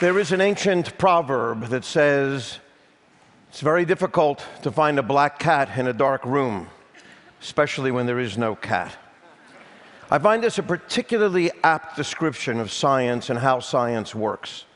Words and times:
There 0.00 0.20
is 0.20 0.30
an 0.30 0.40
ancient 0.40 0.96
proverb 0.96 1.70
that 1.70 1.84
says, 1.84 2.60
It's 3.48 3.60
very 3.60 3.84
difficult 3.84 4.46
to 4.62 4.70
find 4.70 4.96
a 4.96 5.02
black 5.02 5.40
cat 5.40 5.76
in 5.76 5.88
a 5.88 5.92
dark 5.92 6.24
room, 6.24 6.68
especially 7.40 7.90
when 7.90 8.06
there 8.06 8.20
is 8.20 8.38
no 8.38 8.54
cat. 8.54 8.96
I 10.08 10.20
find 10.20 10.40
this 10.40 10.56
a 10.56 10.62
particularly 10.62 11.50
apt 11.64 11.96
description 11.96 12.60
of 12.60 12.70
science 12.70 13.28
and 13.28 13.40
how 13.40 13.58
science 13.58 14.14
works. 14.14 14.66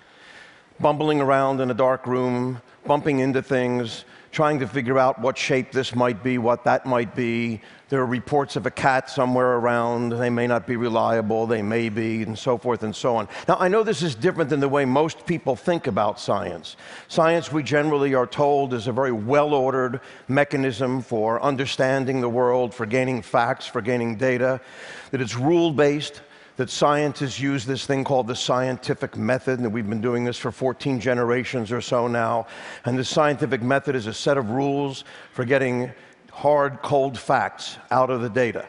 Bumbling 0.81 1.21
around 1.21 1.61
in 1.61 1.71
a 1.71 1.75
dark 1.75 2.09
room, 2.09 2.61
bumping 2.85 3.21
into 3.21 3.43
things, 3.43 4.05
trying 4.33 4.59
to 4.59 4.67
figure 4.67 4.99
out 4.99 5.21
what 5.21 5.37
shape 5.37 5.71
this 5.71 5.95
might 5.95 6.23
be, 6.23 6.39
what 6.39 6.65
that 6.65 6.87
might 6.87 7.15
be. 7.15 7.61
There 7.91 8.01
are 8.01 8.07
reports 8.07 8.57
of 8.57 8.65
a 8.65 8.71
cat 8.71 9.11
somewhere 9.11 9.59
around. 9.59 10.13
They 10.13 10.31
may 10.31 10.47
not 10.47 10.67
be 10.67 10.77
reliable, 10.77 11.47
they 11.47 11.61
may 11.61 11.91
be, 11.91 12.23
and 12.23 12.39
so 12.39 12.57
forth 12.57 12.83
and 12.83 12.97
so 12.97 13.15
on. 13.17 13.29
Now, 13.47 13.59
I 13.61 13.69
know 13.69 13.83
this 13.83 14.03
is 14.03 14.15
different 14.15 14.49
than 14.49 14.61
the 14.61 14.69
way 14.71 14.87
most 14.87 15.27
people 15.27 15.55
think 15.55 15.87
about 15.87 16.19
science. 16.19 16.77
Science, 17.09 17.53
we 17.53 17.63
generally 17.63 18.15
are 18.15 18.27
told, 18.27 18.73
is 18.73 18.87
a 18.87 18.93
very 18.93 19.13
well 19.13 19.53
ordered 19.53 20.01
mechanism 20.29 21.03
for 21.03 21.41
understanding 21.43 22.23
the 22.23 22.31
world, 22.31 22.73
for 22.73 22.87
gaining 22.87 23.21
facts, 23.21 23.67
for 23.67 23.83
gaining 23.83 24.17
data, 24.17 24.63
that 25.11 25.21
it's 25.21 25.37
rule 25.37 25.73
based 25.73 26.23
that 26.57 26.69
scientists 26.71 27.41
use 27.41 27.65
this 27.65 27.87
thing 27.87 28.05
called 28.05 28.27
the 28.27 28.37
scientific 28.37 29.17
method, 29.17 29.59
and 29.59 29.73
we've 29.73 29.89
been 29.89 30.01
doing 30.01 30.25
this 30.25 30.37
for 30.37 30.53
14 30.53 31.01
generations 31.01 31.73
or 31.73 31.81
so 31.81 32.07
now. 32.07 32.47
And 32.85 32.99
the 32.99 33.05
scientific 33.05 33.63
method 33.63 33.95
is 33.97 34.07
a 34.07 34.13
set 34.13 34.37
of 34.37 34.51
rules 34.51 35.05
for 35.33 35.45
getting 35.45 35.93
hard, 36.31 36.83
cold 36.83 37.19
facts 37.19 37.79
out 37.91 38.11
of 38.11 38.21
the 38.21 38.31
data. 38.31 38.67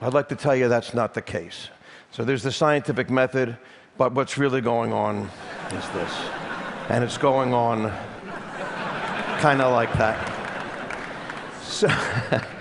I'd 0.00 0.14
like 0.14 0.28
to 0.28 0.36
tell 0.36 0.54
you 0.54 0.68
that's 0.68 0.94
not 0.94 1.14
the 1.14 1.22
case. 1.22 1.68
So 2.10 2.24
there's 2.24 2.42
the 2.42 2.52
scientific 2.52 3.10
method, 3.10 3.56
but 3.96 4.12
what's 4.12 4.38
really 4.38 4.60
going 4.60 4.92
on 4.92 5.30
is 5.72 5.88
this. 5.90 6.12
And 6.88 7.02
it's 7.04 7.18
going 7.18 7.52
on 7.52 7.90
kind 9.40 9.60
of 9.60 9.72
like 9.72 9.92
that. 9.94 10.34
So, 11.62 11.88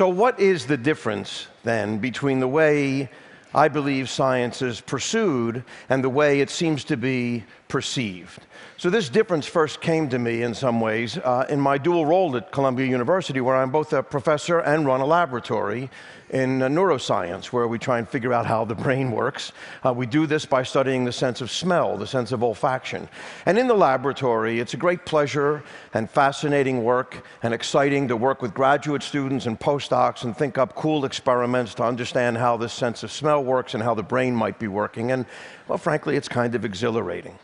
so, 0.00 0.08
what 0.08 0.40
is 0.40 0.64
the 0.64 0.78
difference 0.78 1.46
then 1.62 1.98
between 1.98 2.40
the 2.40 2.48
way 2.48 3.10
I 3.54 3.68
believe 3.68 4.08
science 4.08 4.62
is 4.62 4.80
pursued 4.80 5.62
and 5.90 6.02
the 6.02 6.08
way 6.08 6.40
it 6.40 6.48
seems 6.48 6.84
to 6.84 6.96
be 6.96 7.44
perceived. 7.70 8.40
So, 8.76 8.90
this 8.90 9.08
difference 9.08 9.46
first 9.46 9.80
came 9.80 10.08
to 10.10 10.18
me 10.18 10.42
in 10.42 10.54
some 10.54 10.80
ways 10.80 11.16
uh, 11.18 11.46
in 11.48 11.60
my 11.60 11.78
dual 11.78 12.04
role 12.04 12.36
at 12.36 12.50
Columbia 12.50 12.86
University, 12.86 13.40
where 13.40 13.56
I'm 13.56 13.70
both 13.70 13.92
a 13.92 14.02
professor 14.02 14.58
and 14.58 14.86
run 14.86 15.00
a 15.00 15.06
laboratory 15.06 15.90
in 16.30 16.62
uh, 16.62 16.68
neuroscience, 16.68 17.46
where 17.46 17.68
we 17.68 17.78
try 17.78 17.98
and 17.98 18.08
figure 18.08 18.32
out 18.32 18.46
how 18.46 18.64
the 18.64 18.74
brain 18.74 19.10
works. 19.10 19.52
Uh, 19.84 19.92
we 19.92 20.06
do 20.06 20.26
this 20.26 20.46
by 20.46 20.62
studying 20.62 21.04
the 21.04 21.12
sense 21.12 21.40
of 21.40 21.50
smell, 21.50 21.96
the 21.96 22.06
sense 22.06 22.32
of 22.32 22.40
olfaction. 22.40 23.08
And 23.46 23.58
in 23.58 23.66
the 23.66 23.74
laboratory, 23.74 24.60
it's 24.60 24.74
a 24.74 24.78
great 24.78 25.04
pleasure 25.04 25.62
and 25.92 26.08
fascinating 26.08 26.82
work 26.82 27.24
and 27.42 27.52
exciting 27.52 28.08
to 28.08 28.16
work 28.16 28.42
with 28.42 28.54
graduate 28.54 29.02
students 29.02 29.46
and 29.46 29.58
postdocs 29.58 30.24
and 30.24 30.36
think 30.36 30.56
up 30.56 30.74
cool 30.74 31.04
experiments 31.04 31.74
to 31.74 31.82
understand 31.82 32.38
how 32.38 32.56
this 32.56 32.72
sense 32.72 33.02
of 33.02 33.12
smell 33.12 33.44
works 33.44 33.74
and 33.74 33.82
how 33.82 33.94
the 33.94 34.02
brain 34.02 34.34
might 34.34 34.58
be 34.58 34.68
working. 34.68 35.12
And, 35.12 35.26
well, 35.68 35.78
frankly, 35.78 36.16
it's 36.16 36.28
kind 36.28 36.54
of 36.54 36.64
exhilarating. 36.64 37.38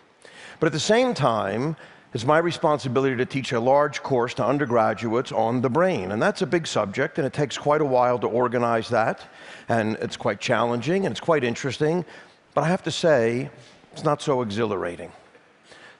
But 0.59 0.67
at 0.67 0.73
the 0.73 0.81
same 0.81 1.15
time, 1.15 1.77
it's 2.15 2.25
my 2.25 2.39
responsibility 2.39 3.17
to 3.17 3.27
teach 3.27 3.53
a 3.53 3.61
large 3.61 4.03
course 4.03 4.33
to 4.35 4.45
undergraduates 4.45 5.33
on 5.33 5.61
the 5.61 5.69
brain. 5.69 6.13
And 6.13 6.23
that's 6.23 6.41
a 6.41 6.47
big 6.47 6.67
subject, 6.67 7.19
and 7.19 7.27
it 7.27 7.33
takes 7.33 7.59
quite 7.59 7.81
a 7.81 7.85
while 7.85 8.19
to 8.21 8.27
organize 8.27 8.89
that. 8.89 9.21
And 9.69 9.97
it's 9.97 10.17
quite 10.17 10.41
challenging, 10.41 11.05
and 11.05 11.13
it's 11.13 11.21
quite 11.21 11.45
interesting. 11.45 12.05
But 12.55 12.65
I 12.65 12.69
have 12.69 12.83
to 12.85 12.91
say, 12.91 13.51
it's 13.93 14.05
not 14.05 14.23
so 14.23 14.41
exhilarating. 14.41 15.13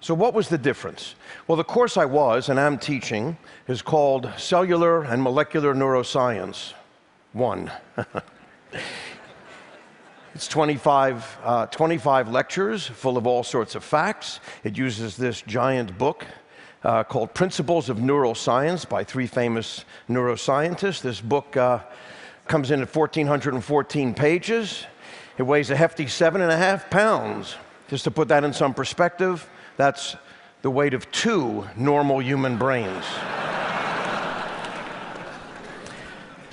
So, 0.01 0.15
what 0.15 0.35
was 0.35 0.49
the 0.49 0.59
difference? 0.59 1.17
Well, 1.49 1.57
the 1.57 1.65
course 1.65 1.97
I 1.97 2.05
was 2.05 2.49
and 2.49 2.59
am 2.59 2.79
teaching 2.79 3.37
is 3.67 3.83
called 3.83 4.31
Cellular 4.37 5.03
and 5.03 5.23
Molecular 5.23 5.75
Neuroscience 5.75 6.73
1. 7.33 7.71
It's 10.37 10.49
25, 10.49 11.39
uh, 11.45 11.67
25 11.69 12.29
lectures 12.29 12.87
full 12.87 13.17
of 13.17 13.27
all 13.27 13.43
sorts 13.43 13.75
of 13.75 13.83
facts. 13.83 14.39
It 14.65 14.77
uses 14.77 15.17
this 15.17 15.41
giant 15.41 15.97
book 15.97 16.27
uh, 16.85 17.05
called 17.05 17.33
Principles 17.33 17.89
of 17.89 17.97
Neuroscience 17.97 18.87
by 18.87 19.03
three 19.03 19.27
famous 19.27 19.87
neuroscientists. 20.11 21.01
This 21.01 21.23
book 21.23 21.57
uh, 21.57 21.79
comes 22.49 22.71
in 22.71 22.83
at 22.83 22.95
1,414 22.95 24.13
pages. 24.13 24.85
It 25.39 25.45
weighs 25.45 25.71
a 25.71 25.77
hefty 25.77 26.07
seven 26.07 26.43
and 26.43 26.53
a 26.53 26.57
half 26.59 26.91
pounds. 26.91 27.57
Just 27.89 28.05
to 28.05 28.11
put 28.11 28.29
that 28.29 28.45
in 28.45 28.53
some 28.53 28.75
perspective, 28.75 29.49
that's 29.79 30.17
the 30.61 30.71
weight 30.71 30.93
of 30.93 31.11
two 31.13 31.67
normal 31.79 32.21
human 32.21 32.59
brains. 32.59 33.07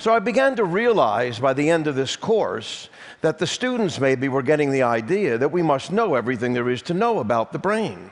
So 0.04 0.12
I 0.12 0.18
began 0.18 0.54
to 0.56 0.64
realize 0.64 1.38
by 1.38 1.54
the 1.54 1.70
end 1.70 1.86
of 1.86 1.94
this 1.94 2.14
course 2.14 2.90
that 3.22 3.38
the 3.38 3.46
students 3.46 3.98
maybe 3.98 4.28
were 4.28 4.42
getting 4.42 4.70
the 4.70 4.82
idea 4.82 5.38
that 5.38 5.48
we 5.48 5.62
must 5.62 5.90
know 5.90 6.14
everything 6.14 6.52
there 6.52 6.68
is 6.68 6.82
to 6.82 6.92
know 6.92 7.20
about 7.20 7.52
the 7.52 7.58
brain. 7.58 8.10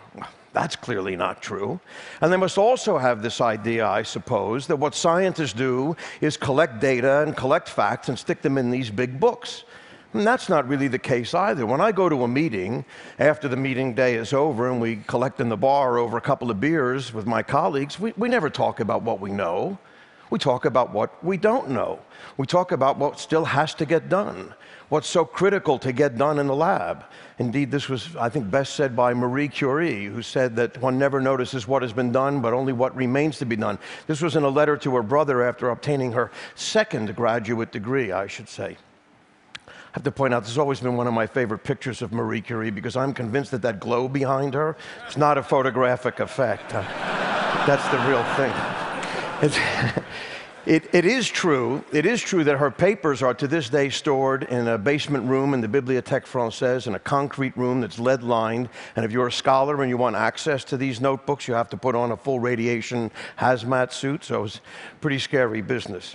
That's 0.54 0.74
clearly 0.74 1.16
not 1.16 1.42
true. 1.42 1.80
And 2.22 2.32
they 2.32 2.38
must 2.38 2.56
also 2.56 2.96
have 2.96 3.20
this 3.20 3.42
idea, 3.42 3.86
I 3.86 4.04
suppose, 4.04 4.66
that 4.68 4.76
what 4.76 4.94
scientists 4.94 5.52
do 5.52 5.94
is 6.22 6.38
collect 6.38 6.80
data 6.80 7.24
and 7.24 7.36
collect 7.36 7.68
facts 7.68 8.08
and 8.08 8.18
stick 8.18 8.40
them 8.40 8.56
in 8.56 8.70
these 8.70 8.88
big 8.88 9.20
books. 9.20 9.64
And 10.14 10.26
that's 10.26 10.48
not 10.48 10.66
really 10.66 10.88
the 10.88 10.98
case 10.98 11.34
either. 11.34 11.66
When 11.66 11.82
I 11.82 11.92
go 11.92 12.08
to 12.08 12.24
a 12.24 12.28
meeting, 12.28 12.86
after 13.18 13.48
the 13.48 13.56
meeting 13.56 13.92
day 13.92 14.14
is 14.14 14.32
over 14.32 14.70
and 14.70 14.80
we 14.80 14.96
collect 15.06 15.42
in 15.42 15.50
the 15.50 15.58
bar 15.58 15.98
over 15.98 16.16
a 16.16 16.22
couple 16.22 16.50
of 16.50 16.58
beers 16.58 17.12
with 17.12 17.26
my 17.26 17.42
colleagues, 17.42 18.00
we, 18.00 18.14
we 18.16 18.30
never 18.30 18.48
talk 18.48 18.80
about 18.80 19.02
what 19.02 19.20
we 19.20 19.30
know. 19.30 19.76
We 20.32 20.38
talk 20.38 20.64
about 20.64 20.92
what 20.92 21.22
we 21.22 21.36
don't 21.36 21.68
know. 21.68 22.00
We 22.36 22.46
talk 22.46 22.72
about 22.72 22.98
what 22.98 23.20
still 23.20 23.44
has 23.44 23.74
to 23.74 23.84
get 23.86 24.08
done 24.08 24.54
what's 24.92 25.08
so 25.08 25.24
critical 25.24 25.78
to 25.78 25.90
get 25.90 26.18
done 26.18 26.38
in 26.38 26.46
the 26.46 26.54
lab. 26.54 27.06
Indeed, 27.38 27.70
this 27.70 27.88
was, 27.88 28.14
I 28.14 28.28
think, 28.28 28.50
best 28.50 28.74
said 28.74 28.94
by 28.94 29.14
Marie 29.14 29.48
Curie, 29.48 30.04
who 30.04 30.20
said 30.20 30.54
that 30.56 30.76
one 30.82 30.98
never 30.98 31.18
notices 31.18 31.66
what 31.66 31.80
has 31.80 31.94
been 31.94 32.12
done, 32.12 32.42
but 32.42 32.52
only 32.52 32.74
what 32.74 32.94
remains 32.94 33.38
to 33.38 33.46
be 33.46 33.56
done. 33.56 33.78
This 34.06 34.20
was 34.20 34.36
in 34.36 34.42
a 34.42 34.50
letter 34.50 34.76
to 34.76 34.94
her 34.96 35.02
brother 35.02 35.42
after 35.42 35.70
obtaining 35.70 36.12
her 36.12 36.30
second 36.56 37.16
graduate 37.16 37.72
degree, 37.72 38.12
I 38.12 38.26
should 38.26 38.50
say. 38.50 38.76
I 39.66 39.72
have 39.92 40.02
to 40.02 40.12
point 40.12 40.34
out, 40.34 40.42
this 40.42 40.50
has 40.50 40.58
always 40.58 40.80
been 40.80 40.98
one 40.98 41.06
of 41.06 41.14
my 41.14 41.26
favorite 41.26 41.64
pictures 41.64 42.02
of 42.02 42.12
Marie 42.12 42.42
Curie 42.42 42.70
because 42.70 42.94
I'm 42.94 43.14
convinced 43.14 43.50
that 43.52 43.62
that 43.62 43.80
glow 43.80 44.08
behind 44.08 44.52
her 44.52 44.76
is 45.08 45.16
not 45.16 45.38
a 45.38 45.42
photographic 45.42 46.20
effect. 46.20 46.68
That's 46.72 47.88
the 47.88 47.98
real 48.10 48.24
thing. 48.36 48.71
It, 50.64 50.94
it 50.94 51.04
is 51.04 51.28
true, 51.28 51.84
it 51.92 52.06
is 52.06 52.22
true 52.22 52.44
that 52.44 52.58
her 52.58 52.70
papers 52.70 53.20
are 53.20 53.34
to 53.34 53.48
this 53.48 53.68
day 53.68 53.90
stored 53.90 54.44
in 54.44 54.68
a 54.68 54.78
basement 54.78 55.28
room 55.28 55.54
in 55.54 55.60
the 55.60 55.66
Bibliothèque 55.66 56.24
Française 56.24 56.86
in 56.86 56.94
a 56.94 57.00
concrete 57.00 57.56
room 57.56 57.80
that's 57.80 57.98
lead 57.98 58.22
lined. 58.22 58.68
And 58.94 59.04
if 59.04 59.10
you're 59.10 59.26
a 59.26 59.32
scholar 59.32 59.82
and 59.82 59.90
you 59.90 59.96
want 59.96 60.14
access 60.14 60.62
to 60.66 60.76
these 60.76 61.00
notebooks, 61.00 61.48
you 61.48 61.54
have 61.54 61.68
to 61.70 61.76
put 61.76 61.96
on 61.96 62.12
a 62.12 62.16
full 62.16 62.38
radiation 62.38 63.10
hazmat 63.40 63.92
suit. 63.92 64.22
So 64.22 64.44
it's 64.44 64.60
pretty 65.00 65.18
scary 65.18 65.62
business. 65.62 66.14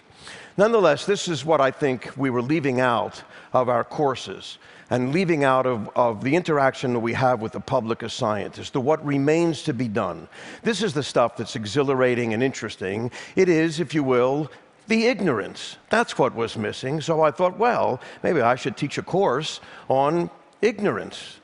Nonetheless, 0.58 1.06
this 1.06 1.28
is 1.28 1.46
what 1.46 1.62
I 1.62 1.72
think 1.72 2.12
we 2.18 2.30
were 2.30 2.42
leaving 2.42 2.80
out 2.80 3.24
of 3.54 3.70
our 3.70 3.84
courses 3.84 4.58
and 4.90 5.12
leaving 5.14 5.44
out 5.44 5.66
of, 5.66 5.90
of 5.96 6.24
the 6.24 6.36
interaction 6.36 6.94
that 6.94 7.00
we 7.00 7.14
have 7.14 7.42
with 7.42 7.52
the 7.52 7.60
public 7.60 8.04
as 8.04 8.14
scientists, 8.14 8.70
the 8.70 8.82
what 8.82 9.06
remains 9.06 9.64
to 9.64 9.74
be 9.74 9.88
done. 9.88 10.28
This 10.64 10.82
is 10.82 10.94
the 10.94 11.04
stuff 11.04 11.36
that's 11.38 11.56
exhilarating 11.56 12.34
and 12.34 12.42
interesting. 12.42 13.12
It 13.36 13.50
is, 13.50 13.80
if 13.80 13.94
you 13.94 14.04
will, 14.04 14.50
the 14.88 15.08
ignorance. 15.08 15.78
That's 15.90 16.18
what 16.18 16.34
was 16.34 16.56
missing. 16.58 17.02
So 17.02 17.22
I 17.22 17.32
thought, 17.32 17.58
well, 17.58 18.00
maybe 18.24 18.42
I 18.42 18.56
should 18.56 18.78
teach 18.78 18.98
a 18.98 19.04
course 19.04 19.60
on 19.90 20.30
ignorance 20.62 21.40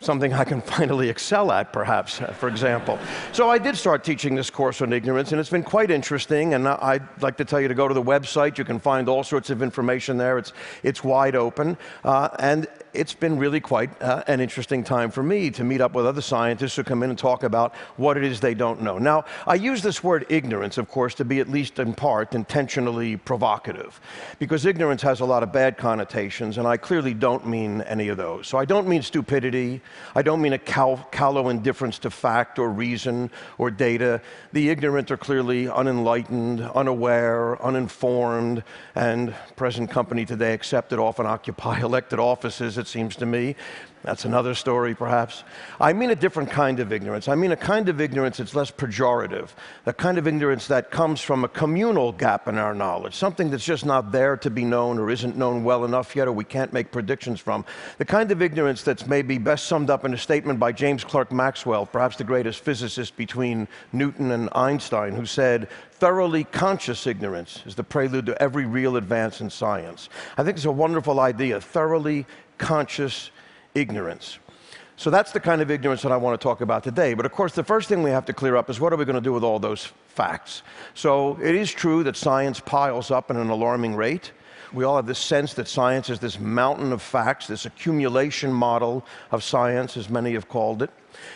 something 0.00 0.32
I 0.32 0.44
can 0.44 0.60
finally 0.76 1.08
excel 1.08 1.52
at, 1.52 1.72
perhaps, 1.72 2.20
uh, 2.20 2.32
for 2.32 2.48
example. 2.48 2.98
So 3.32 3.50
I 3.50 3.58
did 3.58 3.76
start 3.76 4.02
teaching 4.04 4.34
this 4.34 4.50
course 4.50 4.82
on 4.82 4.92
ignorance, 4.92 5.32
and 5.32 5.40
it's 5.40 5.50
been 5.50 5.62
quite 5.62 5.90
interesting. 5.90 6.54
And 6.54 6.66
I'd 6.66 7.06
like 7.22 7.36
to 7.36 7.44
tell 7.44 7.60
you 7.60 7.68
to 7.68 7.74
go 7.74 7.86
to 7.86 7.94
the 7.94 8.02
website. 8.02 8.58
You 8.58 8.64
can 8.64 8.80
find 8.80 9.08
all 9.08 9.22
sorts 9.22 9.50
of 9.50 9.62
information 9.62 10.16
there. 10.16 10.38
It's, 10.38 10.52
it's 10.82 11.04
wide 11.04 11.36
open. 11.36 11.76
Uh, 12.04 12.30
and 12.38 12.66
it's 12.92 13.14
been 13.14 13.38
really 13.38 13.60
quite 13.60 13.90
uh, 14.02 14.22
an 14.26 14.40
interesting 14.40 14.84
time 14.84 15.10
for 15.10 15.22
me 15.22 15.50
to 15.50 15.64
meet 15.64 15.80
up 15.80 15.94
with 15.94 16.06
other 16.06 16.20
scientists 16.20 16.76
who 16.76 16.84
come 16.84 17.02
in 17.02 17.10
and 17.10 17.18
talk 17.18 17.42
about 17.42 17.74
what 17.96 18.16
it 18.16 18.24
is 18.24 18.40
they 18.40 18.54
don't 18.54 18.82
know. 18.82 18.98
Now, 18.98 19.24
I 19.46 19.54
use 19.54 19.82
this 19.82 20.02
word 20.02 20.26
ignorance, 20.28 20.78
of 20.78 20.88
course, 20.88 21.14
to 21.16 21.24
be 21.24 21.40
at 21.40 21.48
least 21.48 21.78
in 21.78 21.94
part 21.94 22.34
intentionally 22.34 23.16
provocative, 23.16 24.00
because 24.38 24.66
ignorance 24.66 25.02
has 25.02 25.20
a 25.20 25.24
lot 25.24 25.42
of 25.42 25.52
bad 25.52 25.76
connotations, 25.76 26.58
and 26.58 26.66
I 26.66 26.76
clearly 26.76 27.14
don't 27.14 27.46
mean 27.46 27.82
any 27.82 28.08
of 28.08 28.16
those. 28.16 28.48
So 28.48 28.58
I 28.58 28.64
don't 28.64 28.88
mean 28.88 29.02
stupidity, 29.02 29.80
I 30.14 30.22
don't 30.22 30.42
mean 30.42 30.52
a 30.52 30.58
cal- 30.58 31.08
callow 31.10 31.48
indifference 31.48 31.98
to 32.00 32.10
fact 32.10 32.58
or 32.58 32.70
reason 32.70 33.30
or 33.58 33.70
data. 33.70 34.20
The 34.52 34.68
ignorant 34.68 35.10
are 35.10 35.16
clearly 35.16 35.68
unenlightened, 35.68 36.60
unaware, 36.74 37.62
uninformed, 37.62 38.62
and 38.94 39.34
present 39.56 39.90
company 39.90 40.24
today, 40.24 40.50
that 40.50 40.98
often 40.98 41.26
occupy 41.26 41.80
elected 41.82 42.18
offices 42.18 42.76
it 42.80 42.88
seems 42.88 43.14
to 43.16 43.26
me. 43.26 43.54
That's 44.02 44.24
another 44.24 44.54
story, 44.54 44.94
perhaps. 44.94 45.44
I 45.78 45.92
mean 45.92 46.08
a 46.08 46.14
different 46.14 46.50
kind 46.50 46.80
of 46.80 46.90
ignorance. 46.90 47.28
I 47.28 47.34
mean 47.34 47.52
a 47.52 47.56
kind 47.56 47.90
of 47.90 48.00
ignorance 48.00 48.38
that's 48.38 48.54
less 48.54 48.70
pejorative, 48.70 49.50
the 49.84 49.92
kind 49.92 50.16
of 50.16 50.26
ignorance 50.26 50.68
that 50.68 50.90
comes 50.90 51.20
from 51.20 51.44
a 51.44 51.48
communal 51.48 52.12
gap 52.12 52.48
in 52.48 52.56
our 52.56 52.74
knowledge, 52.74 53.14
something 53.14 53.50
that's 53.50 53.64
just 53.64 53.84
not 53.84 54.10
there 54.10 54.38
to 54.38 54.48
be 54.48 54.64
known 54.64 54.98
or 54.98 55.10
isn't 55.10 55.36
known 55.36 55.64
well 55.64 55.84
enough 55.84 56.16
yet 56.16 56.28
or 56.28 56.32
we 56.32 56.44
can't 56.44 56.72
make 56.72 56.90
predictions 56.92 57.40
from. 57.40 57.62
The 57.98 58.06
kind 58.06 58.32
of 58.32 58.40
ignorance 58.40 58.82
that's 58.82 59.06
maybe 59.06 59.36
best 59.36 59.66
summed 59.66 59.90
up 59.90 60.06
in 60.06 60.14
a 60.14 60.18
statement 60.18 60.58
by 60.58 60.72
James 60.72 61.04
Clerk 61.04 61.30
Maxwell, 61.30 61.84
perhaps 61.84 62.16
the 62.16 62.24
greatest 62.24 62.64
physicist 62.64 63.18
between 63.18 63.68
Newton 63.92 64.30
and 64.30 64.48
Einstein, 64.52 65.12
who 65.12 65.26
said, 65.26 65.68
thoroughly 65.92 66.44
conscious 66.44 67.06
ignorance 67.06 67.62
is 67.66 67.74
the 67.74 67.84
prelude 67.84 68.24
to 68.24 68.42
every 68.42 68.64
real 68.64 68.96
advance 68.96 69.42
in 69.42 69.50
science. 69.50 70.08
I 70.38 70.42
think 70.42 70.56
it's 70.56 70.64
a 70.64 70.72
wonderful 70.72 71.20
idea, 71.20 71.60
thoroughly 71.60 72.24
conscious 72.60 73.30
ignorance. 73.74 74.38
So 74.96 75.08
that's 75.08 75.32
the 75.32 75.40
kind 75.40 75.62
of 75.62 75.70
ignorance 75.70 76.02
that 76.02 76.12
I 76.12 76.18
want 76.18 76.38
to 76.38 76.44
talk 76.44 76.60
about 76.60 76.84
today. 76.84 77.14
But 77.14 77.24
of 77.24 77.32
course, 77.32 77.54
the 77.54 77.64
first 77.64 77.88
thing 77.88 78.02
we 78.02 78.10
have 78.10 78.26
to 78.26 78.34
clear 78.34 78.54
up 78.54 78.68
is 78.68 78.78
what 78.78 78.92
are 78.92 78.96
we 78.96 79.06
going 79.06 79.14
to 79.16 79.22
do 79.22 79.32
with 79.32 79.42
all 79.42 79.58
those 79.58 79.86
facts? 80.08 80.62
So 80.92 81.38
it 81.42 81.54
is 81.54 81.72
true 81.72 82.04
that 82.04 82.16
science 82.16 82.60
piles 82.60 83.10
up 83.10 83.30
at 83.30 83.36
an 83.36 83.48
alarming 83.48 83.96
rate. 83.96 84.32
We 84.72 84.84
all 84.84 84.96
have 84.96 85.06
this 85.06 85.18
sense 85.18 85.54
that 85.54 85.66
science 85.66 86.10
is 86.10 86.20
this 86.20 86.38
mountain 86.38 86.92
of 86.92 87.02
facts, 87.02 87.46
this 87.46 87.66
accumulation 87.66 88.52
model 88.52 89.04
of 89.32 89.42
science, 89.42 89.96
as 89.96 90.08
many 90.08 90.34
have 90.34 90.48
called 90.48 90.82
it. 90.82 90.90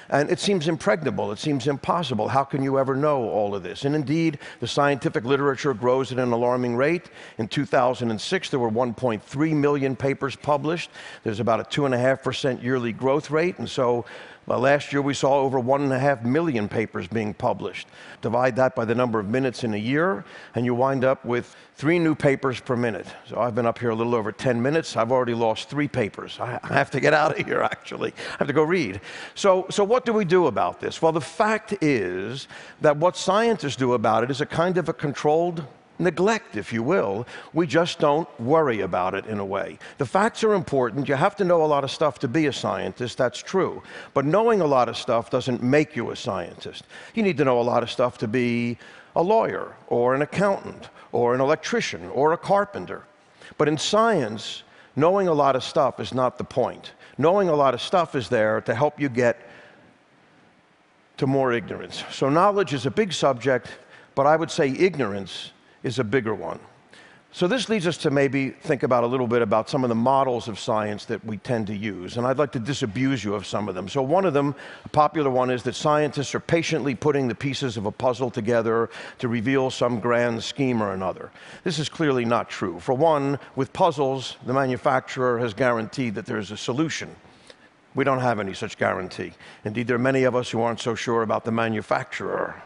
And 0.08 0.30
it 0.30 0.38
seems 0.38 0.68
impregnable, 0.68 1.32
it 1.32 1.38
seems 1.38 1.66
impossible. 1.66 2.28
How 2.28 2.44
can 2.44 2.62
you 2.62 2.78
ever 2.78 2.94
know 2.94 3.28
all 3.28 3.54
of 3.54 3.62
this? 3.62 3.84
And 3.84 3.94
indeed, 3.94 4.38
the 4.60 4.68
scientific 4.68 5.24
literature 5.24 5.74
grows 5.74 6.12
at 6.12 6.18
an 6.18 6.32
alarming 6.32 6.76
rate. 6.76 7.10
In 7.38 7.48
2006, 7.48 8.50
there 8.50 8.60
were 8.60 8.70
1.3 8.70 9.52
million 9.52 9.96
papers 9.96 10.36
published. 10.36 10.90
There's 11.24 11.40
about 11.40 11.60
a 11.60 11.64
2.5% 11.64 12.62
yearly 12.62 12.92
growth 12.92 13.30
rate. 13.30 13.58
And 13.58 13.68
so 13.68 14.04
well, 14.46 14.58
last 14.58 14.92
year 14.92 15.00
we 15.00 15.14
saw 15.14 15.40
over 15.40 15.58
one 15.58 15.82
and 15.82 15.92
a 15.92 15.98
half 15.98 16.22
million 16.22 16.68
papers 16.68 17.08
being 17.08 17.32
published. 17.32 17.88
Divide 18.20 18.56
that 18.56 18.74
by 18.74 18.84
the 18.84 18.94
number 18.94 19.18
of 19.18 19.28
minutes 19.28 19.64
in 19.64 19.72
a 19.72 19.78
year, 19.78 20.24
and 20.54 20.66
you 20.66 20.74
wind 20.74 21.04
up 21.04 21.24
with 21.24 21.56
three 21.76 21.98
new 21.98 22.14
papers 22.14 22.60
per 22.60 22.76
minute. 22.76 23.06
So 23.26 23.40
I've 23.40 23.54
been 23.54 23.66
up 23.66 23.78
here 23.78 23.90
a 23.90 23.94
little 23.94 24.14
over 24.14 24.32
10 24.32 24.60
minutes. 24.60 24.96
I've 24.96 25.10
already 25.10 25.34
lost 25.34 25.70
three 25.70 25.88
papers. 25.88 26.38
I 26.40 26.60
have 26.68 26.90
to 26.90 27.00
get 27.00 27.14
out 27.14 27.38
of 27.38 27.46
here, 27.46 27.62
actually. 27.72 28.12
I 28.34 28.36
have 28.38 28.48
to 28.48 28.52
go 28.52 28.62
read. 28.62 29.00
So, 29.34 29.66
so 29.70 29.82
what 29.82 30.04
do 30.04 30.12
we 30.12 30.24
do 30.24 30.46
about 30.46 30.80
this? 30.80 31.00
Well, 31.00 31.12
the 31.12 31.20
fact 31.20 31.74
is 31.80 32.46
that 32.82 32.96
what 32.98 33.16
scientists 33.16 33.76
do 33.76 33.94
about 33.94 34.24
it 34.24 34.30
is 34.30 34.40
a 34.40 34.46
kind 34.46 34.76
of 34.76 34.88
a 34.88 34.92
controlled 34.92 35.64
neglect, 35.98 36.56
if 36.56 36.72
you 36.72 36.82
will. 36.82 37.26
We 37.52 37.66
just 37.66 37.98
don't 37.98 38.28
worry 38.40 38.80
about 38.80 39.14
it 39.14 39.26
in 39.26 39.38
a 39.38 39.44
way. 39.44 39.78
The 39.98 40.06
facts 40.06 40.42
are 40.44 40.54
important. 40.54 41.08
You 41.08 41.14
have 41.14 41.36
to 41.36 41.44
know 41.44 41.64
a 41.64 41.66
lot 41.66 41.84
of 41.84 41.90
stuff 41.90 42.18
to 42.20 42.28
be 42.28 42.46
a 42.46 42.52
scientist, 42.52 43.18
that's 43.18 43.42
true. 43.42 43.82
But 44.12 44.24
knowing 44.24 44.60
a 44.60 44.66
lot 44.66 44.88
of 44.88 44.96
stuff 44.96 45.30
doesn't 45.30 45.62
make 45.62 45.96
you 45.96 46.10
a 46.10 46.16
scientist. 46.16 46.84
You 47.14 47.22
need 47.22 47.36
to 47.38 47.44
know 47.44 47.60
a 47.60 47.62
lot 47.62 47.82
of 47.82 47.90
stuff 47.90 48.18
to 48.18 48.28
be 48.28 48.78
a 49.16 49.22
lawyer, 49.22 49.74
or 49.86 50.14
an 50.14 50.22
accountant, 50.22 50.88
or 51.12 51.34
an 51.34 51.40
electrician, 51.40 52.08
or 52.10 52.32
a 52.32 52.38
carpenter. 52.38 53.04
But 53.58 53.68
in 53.68 53.78
science, 53.78 54.64
knowing 54.96 55.28
a 55.28 55.32
lot 55.32 55.54
of 55.54 55.62
stuff 55.62 56.00
is 56.00 56.12
not 56.12 56.38
the 56.38 56.44
point. 56.44 56.92
Knowing 57.16 57.48
a 57.48 57.54
lot 57.54 57.74
of 57.74 57.80
stuff 57.80 58.16
is 58.16 58.28
there 58.28 58.60
to 58.62 58.74
help 58.74 59.00
you 59.00 59.08
get 59.08 59.48
to 61.18 61.26
more 61.28 61.52
ignorance. 61.52 62.02
So, 62.10 62.28
knowledge 62.28 62.74
is 62.74 62.86
a 62.86 62.90
big 62.90 63.12
subject, 63.12 63.68
but 64.16 64.26
I 64.26 64.34
would 64.34 64.50
say 64.50 64.70
ignorance 64.70 65.52
is 65.84 66.00
a 66.00 66.04
bigger 66.04 66.34
one. 66.34 66.58
So 67.34 67.48
this 67.48 67.68
leads 67.68 67.88
us 67.88 67.96
to 67.98 68.12
maybe 68.12 68.50
think 68.50 68.84
about 68.84 69.02
a 69.02 69.08
little 69.08 69.26
bit 69.26 69.42
about 69.42 69.68
some 69.68 69.82
of 69.82 69.88
the 69.88 69.94
models 69.96 70.46
of 70.46 70.56
science 70.56 71.04
that 71.06 71.24
we 71.24 71.36
tend 71.38 71.66
to 71.66 71.74
use, 71.74 72.16
and 72.16 72.24
I'd 72.24 72.38
like 72.38 72.52
to 72.52 72.60
disabuse 72.60 73.24
you 73.24 73.34
of 73.34 73.44
some 73.44 73.68
of 73.68 73.74
them. 73.74 73.88
So 73.88 74.02
one 74.02 74.24
of 74.24 74.34
them, 74.34 74.54
a 74.84 74.88
popular 74.88 75.30
one, 75.30 75.50
is 75.50 75.64
that 75.64 75.74
scientists 75.74 76.32
are 76.36 76.40
patiently 76.40 76.94
putting 76.94 77.26
the 77.26 77.34
pieces 77.34 77.76
of 77.76 77.86
a 77.86 77.90
puzzle 77.90 78.30
together 78.30 78.88
to 79.18 79.26
reveal 79.26 79.68
some 79.70 79.98
grand 79.98 80.44
scheme 80.44 80.80
or 80.80 80.92
another. 80.92 81.32
This 81.64 81.80
is 81.80 81.88
clearly 81.88 82.24
not 82.24 82.48
true. 82.48 82.78
For 82.78 82.94
one, 82.94 83.40
with 83.56 83.72
puzzles, 83.72 84.36
the 84.46 84.54
manufacturer 84.54 85.40
has 85.40 85.54
guaranteed 85.54 86.14
that 86.14 86.26
there's 86.26 86.52
a 86.52 86.56
solution. 86.56 87.16
We 87.96 88.04
don't 88.04 88.20
have 88.20 88.38
any 88.38 88.54
such 88.54 88.78
guarantee. 88.78 89.32
Indeed, 89.64 89.88
there 89.88 89.96
are 89.96 89.98
many 89.98 90.22
of 90.22 90.36
us 90.36 90.50
who 90.50 90.62
aren't 90.62 90.80
so 90.80 90.94
sure 90.94 91.22
about 91.22 91.44
the 91.44 91.50
manufacturer. 91.50 92.62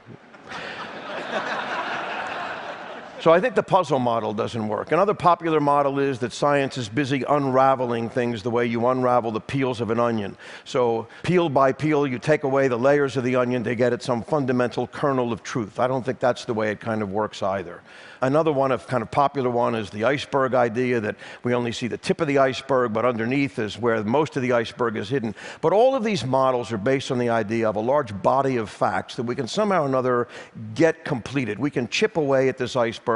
So 3.21 3.33
I 3.33 3.41
think 3.41 3.57
the 3.57 3.65
puzzle 3.65 3.99
model 3.99 4.33
doesn't 4.33 4.69
work. 4.69 4.93
Another 4.93 5.13
popular 5.13 5.59
model 5.59 5.99
is 5.99 6.21
that 6.21 6.33
science 6.33 6.79
is 6.79 6.89
busy 6.89 7.25
unraveling 7.29 8.11
things 8.11 8.45
the 8.45 8.51
way 8.51 8.65
you 8.65 8.87
unravel 8.87 9.33
the 9.33 9.41
peels 9.41 9.81
of 9.81 9.91
an 9.91 9.99
onion. 9.99 10.37
So 10.65 11.09
peel 11.25 11.49
by 11.49 11.73
peel, 11.73 12.07
you 12.07 12.21
take 12.21 12.45
away 12.45 12.69
the 12.69 12.79
layers 12.79 13.17
of 13.17 13.25
the 13.25 13.35
onion 13.35 13.65
to 13.65 13.75
get 13.75 13.93
at 13.93 14.05
some 14.05 14.23
fundamental 14.23 14.87
kernel 14.87 15.33
of 15.33 15.43
truth. 15.43 15.81
I 15.81 15.89
don't 15.89 16.05
think 16.05 16.21
that's 16.21 16.45
the 16.45 16.55
way 16.55 16.71
it 16.71 16.79
kind 16.79 17.03
of 17.03 17.11
works 17.11 17.43
either. 17.43 17.83
Another 18.21 18.53
one, 18.53 18.73
a 18.73 18.79
kind 18.79 19.03
of 19.03 19.11
popular 19.13 19.49
one, 19.49 19.75
is 19.77 19.91
the 19.91 20.05
iceberg 20.05 20.55
idea 20.55 20.99
that 21.01 21.17
we 21.45 21.55
only 21.55 21.71
see 21.71 21.87
the 21.87 21.97
tip 21.97 22.21
of 22.21 22.27
the 22.27 22.39
iceberg, 22.39 22.93
but 22.93 23.05
underneath 23.05 23.61
is 23.61 23.79
where 23.79 24.03
most 24.03 24.37
of 24.37 24.43
the 24.43 24.53
iceberg 24.53 24.97
is 24.97 25.09
hidden. 25.09 25.37
But 25.61 25.73
all 25.73 25.95
of 25.95 26.03
these 26.03 26.25
models 26.25 26.73
are 26.73 26.79
based 26.79 27.13
on 27.13 27.19
the 27.19 27.29
idea 27.29 27.69
of 27.69 27.77
a 27.77 27.81
large 27.81 28.21
body 28.21 28.57
of 28.57 28.71
facts 28.71 29.15
that 29.17 29.23
we 29.23 29.37
can 29.37 29.47
somehow 29.47 29.85
or 29.85 29.87
another 29.87 30.27
get 30.75 31.05
completed. 31.05 31.61
We 31.61 31.71
can 31.71 31.89
chip 31.89 32.17
away 32.17 32.49
at 32.49 32.59
this 32.59 32.75
iceberg 32.75 33.08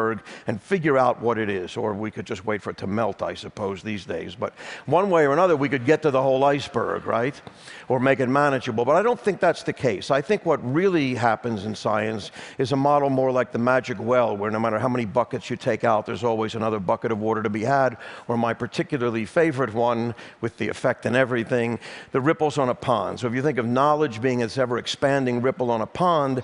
and 0.47 0.61
figure 0.61 0.97
out 0.97 1.21
what 1.21 1.39
it 1.39 1.49
is, 1.49 1.77
or 1.77 1.95
we 1.95 2.11
could 2.11 2.27
just 2.27 2.45
wait 2.45 2.63
for 2.63 2.71
it 2.71 2.77
to 2.79 2.87
melt, 2.87 3.23
I 3.23 3.35
suppose, 3.35 3.83
these 3.83 4.05
days. 4.05 4.35
But 4.35 4.55
one 4.87 5.11
way 5.11 5.27
or 5.27 5.33
another, 5.33 5.57
we 5.57 5.69
could 5.69 5.85
get 5.85 6.03
to 6.03 6.11
the 6.11 6.23
whole 6.23 6.43
iceberg, 6.45 7.07
right? 7.07 7.41
Or 7.89 8.01
make 8.01 8.21
it 8.21 8.29
manageable. 8.29 8.85
But 8.85 8.97
I 8.97 9.03
don't 9.03 9.21
think 9.21 9.41
that's 9.41 9.63
the 9.63 9.73
case. 9.73 10.11
I 10.11 10.21
think 10.21 10.47
what 10.47 10.61
really 10.65 11.15
happens 11.15 11.65
in 11.65 11.75
science 11.75 12.31
is 12.59 12.73
a 12.73 12.77
model 12.77 13.11
more 13.11 13.31
like 13.31 13.53
the 13.53 13.59
magic 13.59 13.99
well, 14.01 14.37
where 14.37 14.51
no 14.51 14.59
matter 14.59 14.79
how 14.79 14.89
many 14.89 15.05
buckets 15.05 15.51
you 15.51 15.57
take 15.57 15.85
out, 15.85 16.07
there's 16.07 16.25
always 16.25 16.55
another 16.55 16.81
bucket 16.81 17.13
of 17.13 17.19
water 17.19 17.43
to 17.43 17.51
be 17.51 17.63
had. 17.63 17.97
Or 18.29 18.37
my 18.37 18.55
particularly 18.55 19.25
favorite 19.25 19.75
one, 19.75 20.15
with 20.41 20.57
the 20.57 20.69
effect 20.69 21.07
and 21.07 21.15
everything, 21.15 21.79
the 22.13 22.21
ripples 22.21 22.59
on 22.59 22.69
a 22.69 22.75
pond. 22.75 23.21
So 23.21 23.27
if 23.27 23.35
you 23.35 23.43
think 23.43 23.59
of 23.59 23.67
knowledge 23.67 24.21
being 24.21 24.39
this 24.39 24.59
ever 24.59 24.79
expanding 24.79 25.43
ripple 25.43 25.71
on 25.71 25.81
a 25.81 25.87
pond, 25.87 26.43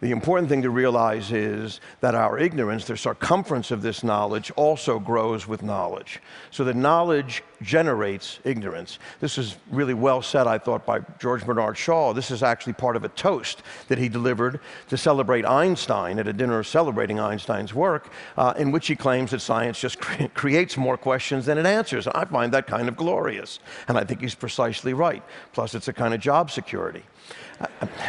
the 0.00 0.10
important 0.10 0.48
thing 0.48 0.62
to 0.62 0.70
realize 0.70 1.30
is 1.30 1.80
that 2.00 2.14
our 2.14 2.38
ignorance, 2.38 2.86
the 2.86 2.96
circumference 2.96 3.70
of 3.70 3.82
this 3.82 4.02
knowledge, 4.02 4.50
also 4.52 4.98
grows 4.98 5.46
with 5.46 5.62
knowledge. 5.62 6.20
So 6.50 6.64
the 6.64 6.74
knowledge 6.74 7.42
generates 7.62 8.38
ignorance. 8.44 8.98
This 9.20 9.38
is 9.38 9.56
really 9.70 9.94
well 9.94 10.22
said, 10.22 10.46
I 10.46 10.58
thought, 10.58 10.86
by 10.86 11.00
George 11.18 11.44
Bernard 11.44 11.76
Shaw. 11.76 12.12
This 12.12 12.30
is 12.30 12.42
actually 12.42 12.72
part 12.72 12.96
of 12.96 13.04
a 13.04 13.08
toast 13.10 13.62
that 13.88 13.98
he 13.98 14.08
delivered 14.08 14.60
to 14.88 14.96
celebrate 14.96 15.44
Einstein 15.44 16.18
at 16.18 16.26
a 16.26 16.32
dinner 16.32 16.62
celebrating 16.62 17.20
Einstein's 17.20 17.74
work, 17.74 18.10
uh, 18.36 18.54
in 18.56 18.70
which 18.70 18.86
he 18.86 18.96
claims 18.96 19.30
that 19.32 19.40
science 19.40 19.78
just 19.78 19.98
cre- 20.00 20.24
creates 20.34 20.76
more 20.76 20.96
questions 20.96 21.46
than 21.46 21.58
it 21.58 21.66
answers. 21.66 22.06
I 22.06 22.24
find 22.24 22.52
that 22.52 22.66
kind 22.66 22.88
of 22.88 22.96
glorious. 22.96 23.58
And 23.88 23.98
I 23.98 24.04
think 24.04 24.20
he's 24.20 24.34
precisely 24.34 24.94
right. 24.94 25.22
Plus, 25.52 25.74
it's 25.74 25.88
a 25.88 25.92
kind 25.92 26.14
of 26.14 26.20
job 26.20 26.50
security. 26.50 27.04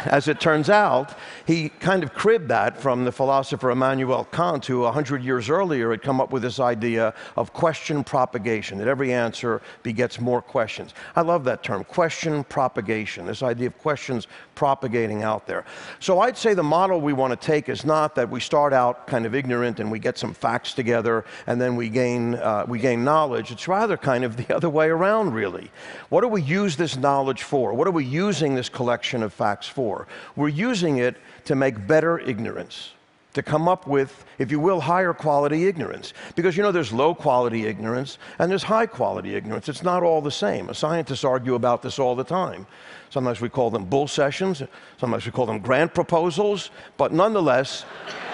As 0.06 0.28
it 0.28 0.40
turns 0.40 0.70
out, 0.70 1.14
he 1.46 1.68
kind 1.68 2.02
of 2.02 2.14
cribbed 2.14 2.48
that 2.48 2.80
from 2.80 3.04
the 3.04 3.12
philosopher 3.12 3.70
Immanuel 3.70 4.24
Kant, 4.32 4.64
who 4.64 4.80
100 4.80 5.22
years 5.22 5.50
earlier 5.50 5.90
had 5.90 6.00
come 6.00 6.22
up 6.22 6.32
with 6.32 6.42
this 6.42 6.58
idea 6.58 7.12
of 7.36 7.52
question 7.52 8.02
propagation, 8.02 8.78
that 8.78 8.88
every 8.88 9.12
answer 9.42 9.60
begets 9.82 10.20
more 10.20 10.40
questions. 10.40 10.94
I 11.16 11.22
love 11.22 11.44
that 11.44 11.62
term, 11.62 11.84
question 11.84 12.44
propagation, 12.44 13.26
this 13.26 13.42
idea 13.42 13.66
of 13.66 13.78
questions 13.78 14.28
propagating 14.54 15.22
out 15.22 15.46
there. 15.46 15.64
So 15.98 16.20
I'd 16.20 16.36
say 16.36 16.54
the 16.54 16.62
model 16.62 17.00
we 17.00 17.12
want 17.12 17.32
to 17.38 17.46
take 17.46 17.68
is 17.68 17.84
not 17.84 18.14
that 18.14 18.30
we 18.30 18.40
start 18.40 18.72
out 18.72 19.06
kind 19.06 19.26
of 19.26 19.34
ignorant 19.34 19.80
and 19.80 19.90
we 19.90 19.98
get 19.98 20.16
some 20.16 20.32
facts 20.32 20.74
together 20.74 21.24
and 21.46 21.60
then 21.60 21.76
we 21.76 21.88
gain, 21.88 22.34
uh, 22.36 22.64
we 22.68 22.78
gain 22.78 23.04
knowledge. 23.04 23.50
It's 23.50 23.66
rather 23.66 23.96
kind 23.96 24.24
of 24.24 24.36
the 24.36 24.54
other 24.54 24.70
way 24.70 24.88
around, 24.88 25.34
really. 25.34 25.70
What 26.08 26.20
do 26.20 26.28
we 26.28 26.42
use 26.42 26.76
this 26.76 26.96
knowledge 26.96 27.42
for? 27.42 27.74
What 27.74 27.88
are 27.88 27.92
we 27.92 28.04
using 28.04 28.54
this 28.54 28.68
collection 28.68 29.22
of 29.22 29.32
facts 29.32 29.66
for? 29.66 30.06
We're 30.36 30.48
using 30.48 30.98
it 30.98 31.16
to 31.46 31.54
make 31.56 31.86
better 31.86 32.18
ignorance 32.20 32.92
to 33.34 33.42
come 33.42 33.68
up 33.68 33.86
with, 33.86 34.24
if 34.38 34.50
you 34.50 34.60
will, 34.60 34.80
higher 34.80 35.14
quality 35.14 35.66
ignorance. 35.66 36.12
Because 36.34 36.56
you 36.56 36.62
know, 36.62 36.72
there's 36.72 36.92
low 36.92 37.14
quality 37.14 37.66
ignorance 37.66 38.18
and 38.38 38.50
there's 38.50 38.62
high 38.62 38.86
quality 38.86 39.34
ignorance. 39.34 39.68
It's 39.68 39.82
not 39.82 40.02
all 40.02 40.20
the 40.20 40.30
same. 40.30 40.72
Scientists 40.74 41.24
argue 41.24 41.54
about 41.54 41.82
this 41.82 41.98
all 41.98 42.14
the 42.14 42.24
time. 42.24 42.66
Sometimes 43.10 43.40
we 43.40 43.48
call 43.48 43.70
them 43.70 43.84
bull 43.84 44.08
sessions, 44.08 44.62
sometimes 44.98 45.26
we 45.26 45.32
call 45.32 45.44
them 45.44 45.58
grant 45.58 45.92
proposals, 45.92 46.70
but 46.96 47.12
nonetheless, 47.12 47.84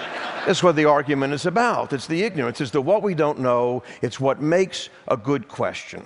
that's 0.45 0.63
what 0.63 0.77
the 0.77 0.85
argument 0.85 1.33
is 1.33 1.45
about. 1.45 1.91
It's 1.91 2.07
the 2.07 2.23
ignorance, 2.23 2.61
it's 2.61 2.71
the 2.71 2.81
what 2.81 3.03
we 3.03 3.13
don't 3.13 3.39
know, 3.39 3.83
it's 4.01 4.19
what 4.19 4.41
makes 4.41 4.89
a 5.07 5.17
good 5.17 5.49
question. 5.49 6.05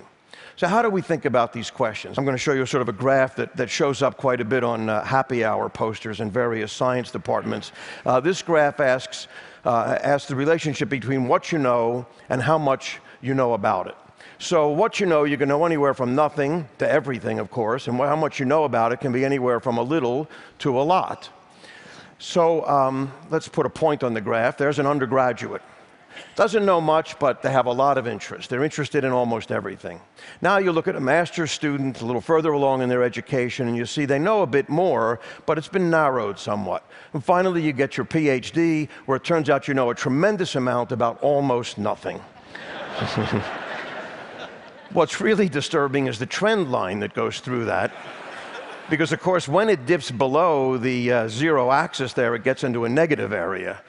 So, 0.56 0.68
how 0.68 0.82
do 0.82 0.88
we 0.88 1.02
think 1.02 1.24
about 1.24 1.52
these 1.52 1.68
questions? 1.68 2.16
I'm 2.16 2.24
going 2.24 2.36
to 2.36 2.42
show 2.42 2.52
you 2.52 2.64
sort 2.64 2.82
of 2.82 2.88
a 2.88 2.92
graph 2.92 3.34
that, 3.36 3.56
that 3.56 3.68
shows 3.68 4.02
up 4.02 4.16
quite 4.16 4.40
a 4.40 4.44
bit 4.44 4.62
on 4.62 4.88
uh, 4.88 5.02
happy 5.02 5.44
hour 5.44 5.68
posters 5.68 6.20
in 6.20 6.30
various 6.30 6.72
science 6.72 7.10
departments. 7.10 7.72
Uh, 8.06 8.20
this 8.20 8.40
graph 8.40 8.78
asks, 8.78 9.26
uh, 9.64 9.98
asks 10.00 10.28
the 10.28 10.36
relationship 10.36 10.88
between 10.88 11.26
what 11.26 11.50
you 11.50 11.58
know 11.58 12.06
and 12.28 12.40
how 12.40 12.56
much 12.56 13.00
you 13.20 13.34
know 13.34 13.54
about 13.54 13.88
it. 13.88 13.96
So, 14.38 14.68
what 14.68 15.00
you 15.00 15.06
know, 15.06 15.24
you 15.24 15.36
can 15.36 15.48
know 15.48 15.64
anywhere 15.64 15.92
from 15.92 16.14
nothing 16.14 16.68
to 16.78 16.88
everything, 16.88 17.40
of 17.40 17.50
course, 17.50 17.88
and 17.88 17.98
how 17.98 18.14
much 18.14 18.38
you 18.38 18.46
know 18.46 18.62
about 18.62 18.92
it 18.92 19.00
can 19.00 19.10
be 19.10 19.24
anywhere 19.24 19.58
from 19.58 19.76
a 19.76 19.82
little 19.82 20.28
to 20.60 20.80
a 20.80 20.82
lot. 20.82 21.30
So, 22.20 22.64
um, 22.68 23.12
let's 23.28 23.48
put 23.48 23.66
a 23.66 23.70
point 23.70 24.04
on 24.04 24.14
the 24.14 24.20
graph. 24.20 24.56
There's 24.56 24.78
an 24.78 24.86
undergraduate. 24.86 25.62
Doesn't 26.36 26.64
know 26.64 26.80
much, 26.80 27.18
but 27.18 27.42
they 27.42 27.52
have 27.52 27.66
a 27.66 27.72
lot 27.72 27.96
of 27.96 28.08
interest. 28.08 28.50
They're 28.50 28.64
interested 28.64 29.04
in 29.04 29.12
almost 29.12 29.52
everything. 29.52 30.00
Now 30.42 30.58
you 30.58 30.72
look 30.72 30.88
at 30.88 30.96
a 30.96 31.00
master's 31.00 31.52
student 31.52 32.00
a 32.00 32.04
little 32.04 32.20
further 32.20 32.52
along 32.52 32.82
in 32.82 32.88
their 32.88 33.04
education, 33.04 33.68
and 33.68 33.76
you 33.76 33.86
see 33.86 34.04
they 34.04 34.18
know 34.18 34.42
a 34.42 34.46
bit 34.46 34.68
more, 34.68 35.20
but 35.46 35.58
it's 35.58 35.68
been 35.68 35.90
narrowed 35.90 36.38
somewhat. 36.38 36.84
And 37.12 37.24
finally, 37.24 37.62
you 37.62 37.72
get 37.72 37.96
your 37.96 38.06
PhD, 38.06 38.88
where 39.06 39.16
it 39.16 39.24
turns 39.24 39.48
out 39.48 39.68
you 39.68 39.74
know 39.74 39.90
a 39.90 39.94
tremendous 39.94 40.56
amount 40.56 40.90
about 40.90 41.22
almost 41.22 41.78
nothing. 41.78 42.18
What's 44.92 45.20
really 45.20 45.48
disturbing 45.48 46.06
is 46.06 46.18
the 46.18 46.26
trend 46.26 46.70
line 46.70 47.00
that 47.00 47.14
goes 47.14 47.40
through 47.40 47.64
that. 47.66 47.92
Because, 48.90 49.12
of 49.12 49.20
course, 49.20 49.48
when 49.48 49.70
it 49.70 49.86
dips 49.86 50.10
below 50.10 50.76
the 50.76 51.10
uh, 51.10 51.28
zero 51.28 51.72
axis 51.72 52.12
there, 52.12 52.34
it 52.34 52.44
gets 52.44 52.64
into 52.64 52.84
a 52.84 52.88
negative 52.88 53.32
area. 53.32 53.80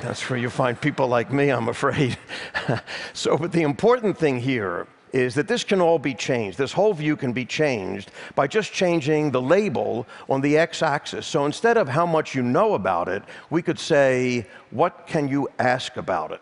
That's 0.00 0.28
where 0.28 0.38
you 0.38 0.50
find 0.50 0.80
people 0.80 1.08
like 1.08 1.32
me, 1.32 1.50
I'm 1.50 1.68
afraid. 1.68 2.18
so, 3.12 3.36
but 3.36 3.52
the 3.52 3.62
important 3.62 4.18
thing 4.18 4.40
here 4.40 4.86
is 5.12 5.34
that 5.34 5.48
this 5.48 5.64
can 5.64 5.80
all 5.80 5.98
be 5.98 6.14
changed. 6.14 6.56
This 6.58 6.72
whole 6.72 6.94
view 6.94 7.16
can 7.16 7.32
be 7.32 7.44
changed 7.44 8.10
by 8.34 8.46
just 8.46 8.72
changing 8.72 9.30
the 9.30 9.42
label 9.42 10.06
on 10.28 10.40
the 10.40 10.56
x 10.56 10.82
axis. 10.82 11.26
So 11.26 11.46
instead 11.46 11.76
of 11.76 11.88
how 11.88 12.06
much 12.06 12.34
you 12.34 12.42
know 12.42 12.74
about 12.74 13.08
it, 13.08 13.22
we 13.50 13.62
could 13.62 13.78
say, 13.78 14.46
what 14.70 15.06
can 15.06 15.28
you 15.28 15.48
ask 15.58 15.96
about 15.96 16.32
it? 16.32 16.40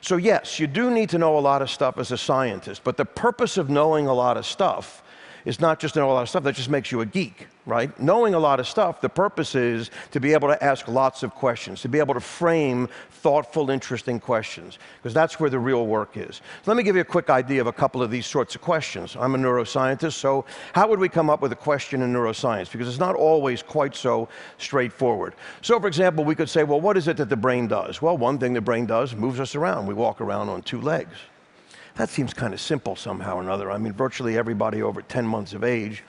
So, 0.00 0.16
yes, 0.16 0.58
you 0.58 0.66
do 0.66 0.90
need 0.90 1.10
to 1.10 1.18
know 1.18 1.38
a 1.38 1.40
lot 1.40 1.62
of 1.62 1.70
stuff 1.70 1.98
as 1.98 2.12
a 2.12 2.18
scientist, 2.18 2.82
but 2.84 2.96
the 2.96 3.04
purpose 3.04 3.56
of 3.56 3.70
knowing 3.70 4.06
a 4.06 4.14
lot 4.14 4.36
of 4.36 4.46
stuff 4.46 5.02
is 5.46 5.60
not 5.60 5.78
just 5.78 5.94
know 5.94 6.10
a 6.10 6.12
lot 6.12 6.22
of 6.22 6.28
stuff, 6.28 6.42
that 6.42 6.56
just 6.56 6.68
makes 6.68 6.90
you 6.90 7.00
a 7.00 7.06
geek, 7.06 7.46
right? 7.66 7.98
Knowing 8.00 8.34
a 8.34 8.38
lot 8.38 8.58
of 8.58 8.66
stuff, 8.66 9.00
the 9.00 9.08
purpose 9.08 9.54
is 9.54 9.92
to 10.10 10.18
be 10.18 10.32
able 10.32 10.48
to 10.48 10.62
ask 10.62 10.88
lots 10.88 11.22
of 11.22 11.30
questions, 11.34 11.80
to 11.82 11.88
be 11.88 12.00
able 12.00 12.14
to 12.14 12.20
frame 12.20 12.88
thoughtful, 13.10 13.70
interesting 13.70 14.18
questions, 14.18 14.78
because 14.98 15.14
that's 15.14 15.38
where 15.38 15.48
the 15.48 15.58
real 15.58 15.86
work 15.86 16.16
is. 16.16 16.36
So 16.36 16.42
let 16.66 16.76
me 16.76 16.82
give 16.82 16.96
you 16.96 17.02
a 17.02 17.04
quick 17.04 17.30
idea 17.30 17.60
of 17.60 17.68
a 17.68 17.72
couple 17.72 18.02
of 18.02 18.10
these 18.10 18.26
sorts 18.26 18.56
of 18.56 18.60
questions. 18.60 19.16
I'm 19.18 19.36
a 19.36 19.38
neuroscientist, 19.38 20.14
so 20.14 20.44
how 20.72 20.88
would 20.88 20.98
we 20.98 21.08
come 21.08 21.30
up 21.30 21.40
with 21.40 21.52
a 21.52 21.56
question 21.56 22.02
in 22.02 22.12
neuroscience? 22.12 22.70
Because 22.70 22.88
it's 22.88 22.98
not 22.98 23.14
always 23.14 23.62
quite 23.62 23.94
so 23.94 24.28
straightforward. 24.58 25.34
So, 25.62 25.78
for 25.78 25.86
example, 25.86 26.24
we 26.24 26.34
could 26.34 26.50
say, 26.50 26.64
well, 26.64 26.80
what 26.80 26.96
is 26.96 27.06
it 27.06 27.16
that 27.18 27.28
the 27.28 27.36
brain 27.36 27.68
does? 27.68 28.02
Well, 28.02 28.18
one 28.18 28.38
thing 28.38 28.52
the 28.52 28.60
brain 28.60 28.86
does 28.86 29.14
moves 29.14 29.38
us 29.38 29.54
around. 29.54 29.86
We 29.86 29.94
walk 29.94 30.20
around 30.20 30.48
on 30.48 30.62
two 30.62 30.80
legs. 30.80 31.14
That 31.96 32.10
seems 32.10 32.34
kind 32.34 32.52
of 32.54 32.60
simple 32.60 32.94
somehow 32.94 33.36
or 33.36 33.42
another. 33.42 33.70
I 33.70 33.78
mean, 33.78 33.92
virtually 33.92 34.36
everybody 34.36 34.82
over 34.82 35.02
10 35.02 35.26
months 35.26 35.54
of 35.54 35.64
age 35.64 36.04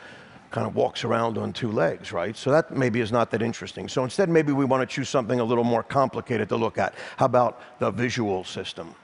kind 0.51 0.67
of 0.67 0.75
walks 0.75 1.03
around 1.03 1.37
on 1.37 1.53
two 1.53 1.71
legs, 1.71 2.11
right? 2.11 2.35
So 2.35 2.51
that 2.51 2.75
maybe 2.75 3.01
is 3.01 3.11
not 3.11 3.31
that 3.31 3.41
interesting. 3.41 3.87
So 3.87 4.03
instead, 4.03 4.29
maybe 4.29 4.51
we 4.51 4.65
want 4.65 4.87
to 4.87 4.93
choose 4.93 5.09
something 5.09 5.39
a 5.39 5.43
little 5.43 5.63
more 5.63 5.83
complicated 5.83 6.49
to 6.49 6.57
look 6.57 6.77
at. 6.77 6.93
How 7.17 7.25
about 7.25 7.61
the 7.79 7.91
visual 7.91 8.43
system? 8.43 8.95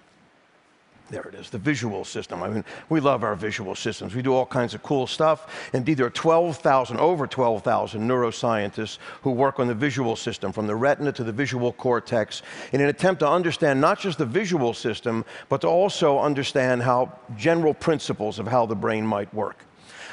There 1.10 1.24
it 1.24 1.36
is, 1.36 1.50
the 1.50 1.57
visual 1.57 2.05
system. 2.05 2.41
I 2.41 2.50
mean, 2.50 2.65
we 2.89 3.00
love 3.00 3.24
our 3.24 3.36
visual 3.36 3.75
systems. 3.75 4.15
We 4.15 4.22
do 4.22 4.33
all 4.33 4.45
kinds 4.45 4.74
of 4.74 4.81
cool 4.83 5.05
stuff. 5.05 5.69
Indeed, 5.74 5.98
there 5.98 6.05
are 6.05 6.10
12,000, 6.10 6.98
over 6.98 7.27
12,000 7.27 8.01
neuroscientists 8.01 8.98
who 9.22 9.31
work 9.31 9.60
on 9.60 9.67
the 9.67 9.75
visual 9.75 10.15
system, 10.15 10.51
from 10.51 10.65
the 10.65 10.75
retina 10.75 11.12
to 11.12 11.24
the 11.24 11.31
visual 11.31 11.74
cortex, 11.74 12.41
in 12.72 12.81
an 12.81 12.88
attempt 12.88 13.19
to 13.19 13.27
understand 13.27 13.81
not 13.81 14.00
just 14.00 14.17
the 14.17 14.25
visual 14.25 14.74
system, 14.74 15.25
but 15.50 15.62
to 15.62 15.67
also 15.67 16.19
understand 16.19 16.81
how 16.81 17.12
general 17.38 17.74
principles 17.74 18.39
of 18.39 18.48
how 18.48 18.65
the 18.65 18.75
brain 18.75 19.05
might 19.05 19.31
work. 19.33 19.65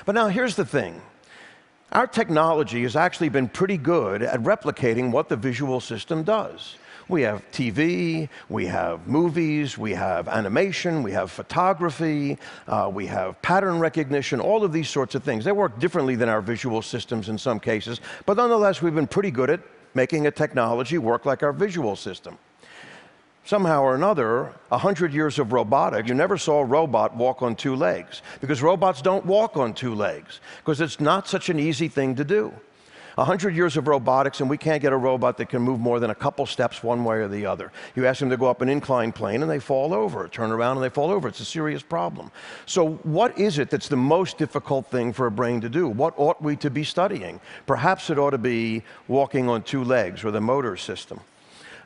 But 0.05 0.17
now 0.17 0.29
here's 0.29 0.57
the 0.57 0.67
thing. 0.67 1.01
Our 1.93 2.07
technology 2.07 2.83
has 2.83 2.95
actually 2.95 3.31
been 3.31 3.49
pretty 3.49 3.77
good 3.77 4.23
at 4.23 4.41
replicating 4.41 5.13
what 5.13 5.29
the 5.29 5.37
visual 5.37 5.81
system 5.81 6.25
does. 6.25 6.77
We 7.11 7.23
have 7.23 7.43
TV, 7.51 8.29
we 8.49 8.67
have 8.67 9.09
movies, 9.09 9.77
we 9.77 9.93
have 9.95 10.29
animation, 10.29 11.03
we 11.03 11.11
have 11.11 11.33
photography, 11.33 12.39
uh, 12.69 12.89
we 12.95 13.07
have 13.07 13.43
pattern 13.43 13.81
recognition, 13.81 14.39
all 14.39 14.63
of 14.63 14.73
these 14.73 14.89
sorts 14.89 15.17
of 15.17 15.25
things. 15.25 15.45
They 15.45 15.51
work 15.51 15.81
differently 15.81 16.15
than 16.15 16.29
our 16.29 16.41
visual 16.41 16.83
systems 16.83 17.29
in 17.29 17.37
some 17.37 17.59
cases, 17.59 18.01
but 18.27 18.37
nonetheless, 18.37 18.81
we've 18.81 18.95
been 18.95 19.09
pretty 19.09 19.33
good 19.33 19.51
at 19.51 19.61
making 19.95 20.29
a 20.29 20.31
technology 20.31 20.99
work 20.99 21.27
like 21.27 21.43
our 21.43 21.53
visual 21.53 21.97
system. 21.97 22.39
Somehow 23.45 23.83
or 23.83 23.97
another, 23.97 24.55
a 24.71 24.79
hundred 24.79 25.13
years 25.13 25.41
of 25.41 25.53
robotics, 25.53 26.09
you 26.09 26.15
never 26.15 26.39
saw 26.39 26.61
a 26.61 26.65
robot 26.65 27.17
walk 27.17 27.43
on 27.43 27.57
two 27.57 27.75
legs 27.75 28.23
because 28.41 28.63
robots 28.63 29.03
don't 29.03 29.27
walk 29.27 29.57
on 29.57 29.75
two 29.75 29.97
legs 29.97 30.41
because 30.59 30.81
it's 30.81 31.01
not 31.01 31.27
such 31.27 31.49
an 31.49 31.59
easy 31.59 31.89
thing 31.89 32.15
to 32.15 32.25
do. 32.25 32.53
100 33.21 33.55
years 33.55 33.77
of 33.77 33.87
robotics, 33.87 34.41
and 34.41 34.49
we 34.49 34.57
can't 34.57 34.81
get 34.81 34.95
a 34.95 34.97
robot 34.97 35.37
that 35.37 35.51
can 35.51 35.61
move 35.61 35.79
more 35.79 36.01
than 36.01 36.09
a 36.09 36.15
couple 36.15 36.47
steps 36.47 36.83
one 36.83 37.05
way 37.05 37.17
or 37.17 37.29
the 37.29 37.45
other. 37.45 37.71
You 37.95 38.07
ask 38.07 38.21
them 38.21 38.31
to 38.31 38.37
go 38.39 38.47
up 38.47 38.63
an 38.63 38.71
inclined 38.71 39.15
plane, 39.15 39.43
and 39.43 39.51
they 39.51 39.59
fall 39.59 39.93
over. 39.93 40.27
Turn 40.27 40.51
around, 40.51 40.79
and 40.79 40.85
they 40.85 40.89
fall 40.89 41.11
over. 41.11 41.29
It's 41.29 41.41
a 41.41 41.45
serious 41.45 41.83
problem. 41.83 42.33
So, 42.65 42.93
what 43.03 43.39
is 43.39 43.59
it 43.59 43.69
that's 43.69 43.89
the 43.89 43.97
most 43.97 44.39
difficult 44.39 44.87
thing 44.87 45.13
for 45.13 45.27
a 45.27 45.31
brain 45.31 45.61
to 45.61 45.69
do? 45.69 45.87
What 45.87 46.15
ought 46.17 46.41
we 46.41 46.57
to 46.57 46.71
be 46.71 46.83
studying? 46.83 47.41
Perhaps 47.67 48.09
it 48.09 48.19
ought 48.19 48.31
to 48.31 48.39
be 48.39 48.83
walking 49.07 49.51
on 49.51 49.65
two 49.65 49.85
legs 49.85 50.25
or 50.25 50.31
the 50.31 50.41
motor 50.41 50.79
system. 50.79 51.21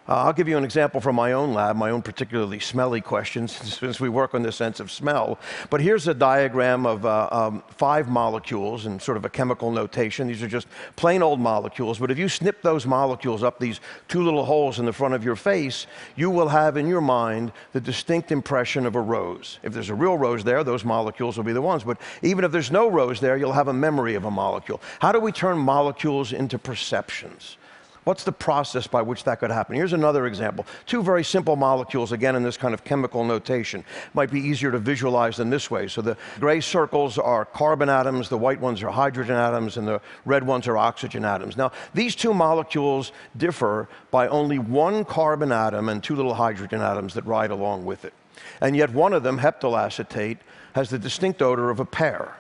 Uh, 0.06 0.24
I'll 0.24 0.34
give 0.34 0.48
you 0.48 0.58
an 0.58 0.64
example 0.64 1.00
from 1.00 1.16
my 1.16 1.32
own 1.32 1.54
lab, 1.54 1.76
my 1.76 1.88
own 1.88 2.02
particularly 2.02 2.60
smelly 2.60 3.00
questions, 3.00 3.52
since 3.78 4.00
we 4.00 4.10
work 4.10 4.34
on 4.34 4.42
the 4.42 4.52
sense 4.52 4.78
of 4.78 4.90
smell. 4.90 5.38
But 5.70 5.80
here's 5.80 6.06
a 6.08 6.12
diagram 6.12 6.84
of 6.84 7.06
uh, 7.06 7.28
um, 7.32 7.62
five 7.68 8.08
molecules 8.08 8.84
in 8.84 9.00
sort 9.00 9.16
of 9.16 9.24
a 9.24 9.30
chemical 9.30 9.70
notation. 9.70 10.26
These 10.26 10.42
are 10.42 10.48
just 10.48 10.66
plain 10.96 11.22
old 11.22 11.40
molecules, 11.40 11.98
but 11.98 12.10
if 12.10 12.18
you 12.18 12.28
snip 12.28 12.60
those 12.60 12.84
molecules 12.86 13.42
up 13.42 13.58
these 13.58 13.80
two 14.08 14.22
little 14.22 14.44
holes 14.44 14.78
in 14.78 14.84
the 14.84 14.92
front 14.92 15.14
of 15.14 15.24
your 15.24 15.36
face, 15.36 15.86
you 16.16 16.28
will 16.28 16.48
have 16.48 16.76
in 16.76 16.86
your 16.86 17.00
mind 17.00 17.52
the 17.72 17.80
distinct 17.80 18.30
impression 18.30 18.84
of 18.84 18.96
a 18.96 19.00
rose. 19.00 19.58
If 19.62 19.72
there's 19.72 19.88
a 19.88 19.94
real 19.94 20.18
rose 20.18 20.44
there, 20.44 20.62
those 20.64 20.84
molecules 20.84 21.38
will 21.38 21.44
be 21.44 21.54
the 21.54 21.62
ones. 21.62 21.82
But 21.82 21.98
even 22.20 22.44
if 22.44 22.52
there's 22.52 22.70
no 22.70 22.88
rose 22.88 23.20
there, 23.20 23.38
you'll 23.38 23.52
have 23.52 23.68
a 23.68 23.72
memory 23.72 24.16
of 24.16 24.26
a 24.26 24.30
molecule. 24.30 24.82
How 25.00 25.12
do 25.12 25.20
we 25.20 25.32
turn 25.32 25.56
molecules 25.56 26.34
into 26.34 26.58
perceptions? 26.58 27.56
What's 28.04 28.24
the 28.24 28.32
process 28.32 28.86
by 28.86 29.02
which 29.02 29.24
that 29.24 29.40
could 29.40 29.50
happen? 29.50 29.76
Here's 29.76 29.94
another 29.94 30.26
example. 30.26 30.66
Two 30.86 31.02
very 31.02 31.24
simple 31.24 31.56
molecules, 31.56 32.12
again 32.12 32.36
in 32.36 32.42
this 32.42 32.56
kind 32.58 32.74
of 32.74 32.84
chemical 32.84 33.24
notation. 33.24 33.82
Might 34.12 34.30
be 34.30 34.40
easier 34.40 34.70
to 34.70 34.78
visualize 34.78 35.38
than 35.38 35.48
this 35.48 35.70
way. 35.70 35.88
So 35.88 36.02
the 36.02 36.16
gray 36.38 36.60
circles 36.60 37.18
are 37.18 37.46
carbon 37.46 37.88
atoms, 37.88 38.28
the 38.28 38.38
white 38.38 38.60
ones 38.60 38.82
are 38.82 38.90
hydrogen 38.90 39.36
atoms, 39.36 39.78
and 39.78 39.88
the 39.88 40.00
red 40.26 40.46
ones 40.46 40.68
are 40.68 40.76
oxygen 40.76 41.24
atoms. 41.24 41.56
Now, 41.56 41.72
these 41.94 42.14
two 42.14 42.34
molecules 42.34 43.12
differ 43.36 43.88
by 44.10 44.28
only 44.28 44.58
one 44.58 45.04
carbon 45.04 45.50
atom 45.50 45.88
and 45.88 46.02
two 46.02 46.14
little 46.14 46.34
hydrogen 46.34 46.82
atoms 46.82 47.14
that 47.14 47.24
ride 47.24 47.50
along 47.50 47.86
with 47.86 48.04
it. 48.04 48.12
And 48.60 48.76
yet 48.76 48.90
one 48.90 49.12
of 49.12 49.22
them, 49.22 49.38
heptyl 49.38 49.78
acetate, 49.78 50.38
has 50.74 50.90
the 50.90 50.98
distinct 50.98 51.40
odor 51.40 51.70
of 51.70 51.80
a 51.80 51.84
pear. 51.84 52.36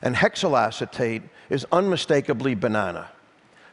And 0.00 0.16
hexyl 0.16 0.58
acetate 0.58 1.22
is 1.50 1.66
unmistakably 1.70 2.54
banana. 2.54 3.10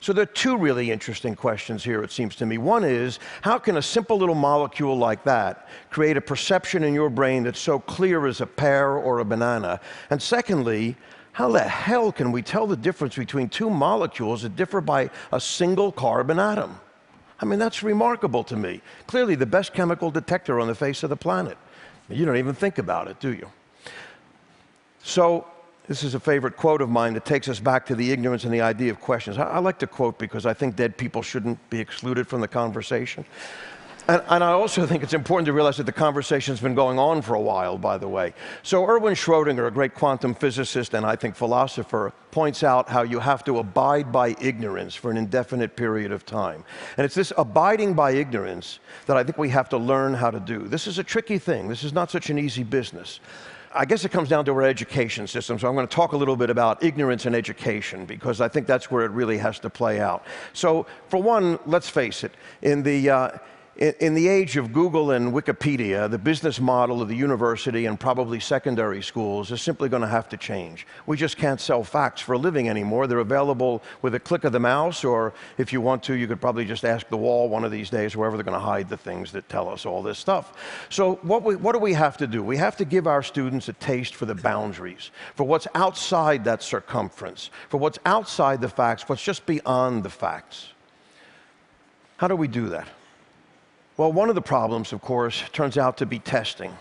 So 0.02 0.14
there 0.14 0.24
are 0.24 0.28
two 0.28 0.58
really 0.58 0.92
interesting 0.92 1.36
questions 1.36 1.84
here, 1.84 2.04
it 2.04 2.12
seems 2.12 2.36
to 2.38 2.46
me. 2.46 2.58
One 2.58 2.86
is, 2.86 3.20
how 3.42 3.60
can 3.60 3.78
a 3.78 3.82
simple 3.82 4.18
little 4.18 4.36
molecule 4.36 4.98
like 4.98 5.24
that 5.26 5.68
create 5.90 6.16
a 6.16 6.22
perception 6.22 6.84
in 6.84 6.94
your 6.94 7.10
brain 7.10 7.44
that's 7.44 7.60
so 7.60 7.80
clear 7.80 8.26
as 8.26 8.40
a 8.40 8.46
pear 8.46 8.94
or 8.94 9.20
a 9.20 9.26
banana? 9.26 9.82
And 10.10 10.22
secondly, 10.22 10.96
how 11.34 11.50
the 11.52 11.60
hell 11.60 12.12
can 12.12 12.32
we 12.32 12.42
tell 12.42 12.66
the 12.66 12.78
difference 12.78 13.16
between 13.16 13.50
two 13.50 13.70
molecules 13.70 14.44
that 14.44 14.56
differ 14.56 14.80
by 14.80 15.10
a 15.34 15.40
single 15.40 15.92
carbon 15.92 16.40
atom? 16.40 16.80
I 17.42 17.46
mean, 17.46 17.60
that's 17.60 17.84
remarkable 17.84 18.44
to 18.46 18.56
me. 18.56 18.82
Clearly, 19.08 19.36
the 19.36 19.46
best 19.46 19.74
chemical 19.74 20.12
detector 20.12 20.60
on 20.60 20.68
the 20.68 20.76
face 20.76 21.04
of 21.04 21.10
the 21.10 21.16
planet. 21.16 21.58
You 22.10 22.26
don't 22.26 22.38
even 22.38 22.56
think 22.56 22.78
about 22.78 23.08
it, 23.08 23.20
do 23.20 23.34
you? 23.34 23.50
So, 25.04 25.48
this 25.90 26.04
is 26.04 26.14
a 26.14 26.20
favorite 26.20 26.56
quote 26.56 26.84
of 26.84 26.90
mine 26.90 27.16
that 27.16 27.26
takes 27.26 27.50
us 27.50 27.60
back 27.60 27.84
to 27.88 27.96
the 27.96 28.12
ignorance 28.12 28.44
and 28.44 28.54
the 28.54 28.62
idea 28.62 28.92
of 28.92 29.02
questions. 29.02 29.40
I, 29.40 29.44
I 29.44 29.58
like 29.58 29.80
to 29.80 29.88
quote 29.88 30.20
because 30.20 30.46
I 30.46 30.54
think 30.54 30.76
dead 30.76 30.96
people 30.96 31.24
shouldn't 31.24 31.58
be 31.72 31.80
excluded 31.80 32.28
from 32.28 32.42
the 32.42 32.48
conversation. 32.48 33.26
And, 34.08 34.22
and, 34.30 34.44
I 34.44 34.52
also 34.52 34.86
think 34.86 35.04
it's 35.04 35.14
important 35.14 35.48
to 35.48 35.54
realize 35.54 35.78
that 35.78 35.86
the 35.86 35.92
conversation's 35.92 36.60
been 36.60 36.74
going 36.74 36.98
on 36.98 37.22
for 37.24 37.34
a 37.34 37.42
while, 37.42 37.78
by 37.78 37.98
the 37.98 38.08
way. 38.08 38.34
So, 38.64 38.84
Erwin 38.86 39.14
Schrödinger, 39.14 39.68
a 39.68 39.72
great 39.72 39.94
quantum 39.94 40.34
physicist 40.34 40.94
and 40.94 41.06
I 41.06 41.16
think 41.16 41.36
philosopher, 41.36 42.14
points 42.32 42.64
out 42.64 42.90
how 42.90 43.02
you 43.02 43.20
have 43.20 43.44
to 43.46 43.58
abide 43.58 44.12
by 44.12 44.36
ignorance 44.40 44.94
for 44.94 45.10
an 45.10 45.18
indefinite 45.18 45.76
period 45.76 46.12
of 46.12 46.26
time. 46.26 46.64
And 46.98 47.06
it's 47.06 47.16
this 47.16 47.34
abiding 47.38 47.96
by 47.96 48.12
ignorance 48.12 48.80
that 49.08 49.18
I 49.18 49.24
think 49.24 49.40
we 49.40 49.50
have 49.50 49.70
to 49.70 49.78
learn 49.78 50.14
how 50.14 50.30
to 50.30 50.40
do. 50.40 50.68
This 50.68 50.86
is 50.86 51.00
a 51.00 51.04
tricky 51.04 51.40
thing, 51.40 51.68
this 51.68 51.84
is 51.84 51.94
not 51.94 52.12
such 52.12 52.30
an 52.30 52.38
easy 52.38 52.64
business. 52.64 53.20
I 53.74 53.86
guess 53.86 54.04
it 54.04 54.10
comes 54.10 54.30
down 54.30 54.46
to 54.46 54.52
our 54.52 54.64
education 54.64 55.28
system. 55.28 55.60
So 55.60 55.68
I'm 55.68 55.76
going 55.76 55.88
to 55.88 55.96
talk 55.96 56.14
a 56.14 56.18
little 56.18 56.36
bit 56.36 56.50
about 56.50 56.84
ignorance 56.84 57.26
and 57.26 57.36
education 57.36 58.06
because 58.06 58.42
I 58.42 58.48
think 58.48 58.66
that's 58.66 58.90
where 58.90 59.06
it 59.06 59.12
really 59.12 59.38
has 59.38 59.60
to 59.60 59.70
play 59.70 60.00
out. 60.00 60.26
So, 60.54 60.88
for 61.08 61.22
one, 61.22 61.60
let's 61.66 61.90
face 61.90 62.24
it, 62.24 62.32
in 62.62 62.82
the 62.82 63.10
uh, 63.10 63.30
in, 63.80 64.14
the 64.14 64.28
age 64.28 64.58
of 64.58 64.74
Google 64.74 65.12
and 65.12 65.32
Wikipedia, 65.32 66.12
the 66.12 66.18
business 66.18 66.60
model 66.60 67.02
of 67.02 67.08
the 67.08 67.16
university 67.16 67.86
and 67.86 67.98
probably 67.98 68.38
secondary 68.38 69.02
schools 69.02 69.54
is 69.54 69.62
simply 69.62 69.88
going 69.88 70.02
to 70.02 70.08
have 70.08 70.28
to 70.30 70.38
change. 70.38 70.86
We 71.06 71.16
just 71.16 71.38
can't 71.38 71.62
sell 71.62 71.86
facts 71.86 72.20
for 72.20 72.34
a 72.34 72.38
living 72.38 72.68
anymore. 72.68 73.08
They're 73.08 73.20
available 73.20 73.82
with 74.02 74.16
a 74.16 74.20
click 74.20 74.44
of 74.44 74.52
the 74.52 74.60
mouse, 74.60 75.06
or 75.06 75.34
if 75.58 75.72
you 75.72 75.80
want 75.80 76.04
to, 76.04 76.16
you 76.16 76.28
could 76.28 76.42
probably 76.42 76.66
just 76.66 76.84
ask 76.84 77.08
the 77.08 77.16
wall 77.16 77.48
one 77.48 77.64
of 77.64 77.72
these 77.72 77.90
days, 77.90 78.18
wherever 78.18 78.36
they're 78.36 78.44
going 78.44 78.60
to 78.60 78.60
hide 78.60 78.90
the 78.90 78.98
things 78.98 79.32
that 79.32 79.48
tell 79.48 79.70
us 79.70 79.86
all 79.86 80.04
this 80.04 80.20
stuff. 80.20 80.58
So, 80.90 81.16
what, 81.22 81.44
we, 81.44 81.56
what 81.56 81.72
do 81.72 81.80
we 81.80 81.94
have 81.94 82.18
to 82.18 82.28
do? 82.28 82.44
We 82.44 82.58
have 82.58 82.76
to 82.78 82.86
give 82.86 83.08
our 83.08 83.24
students 83.24 83.70
a 83.70 83.74
taste 83.74 84.14
for 84.14 84.26
the 84.26 84.36
boundaries, 84.36 85.10
for 85.36 85.46
what's 85.46 85.68
outside 85.74 86.44
that 86.44 86.62
circumference, 86.64 87.50
for 87.70 87.78
what's 87.78 88.00
outside 88.06 88.60
the 88.60 88.68
facts, 88.68 89.08
what's 89.08 89.24
just 89.24 89.46
beyond 89.46 90.04
the 90.04 90.10
facts. 90.10 90.68
How 92.18 92.28
do 92.28 92.36
we 92.36 92.50
do 92.50 92.68
that? 92.70 92.90
Well, 94.00 94.14
one 94.14 94.30
of 94.30 94.36
the 94.36 94.42
problems, 94.42 94.94
of 94.94 95.02
course, 95.02 95.44
turns 95.52 95.78
out 95.78 95.98
to 95.98 96.06
be 96.06 96.20
testing. 96.20 96.74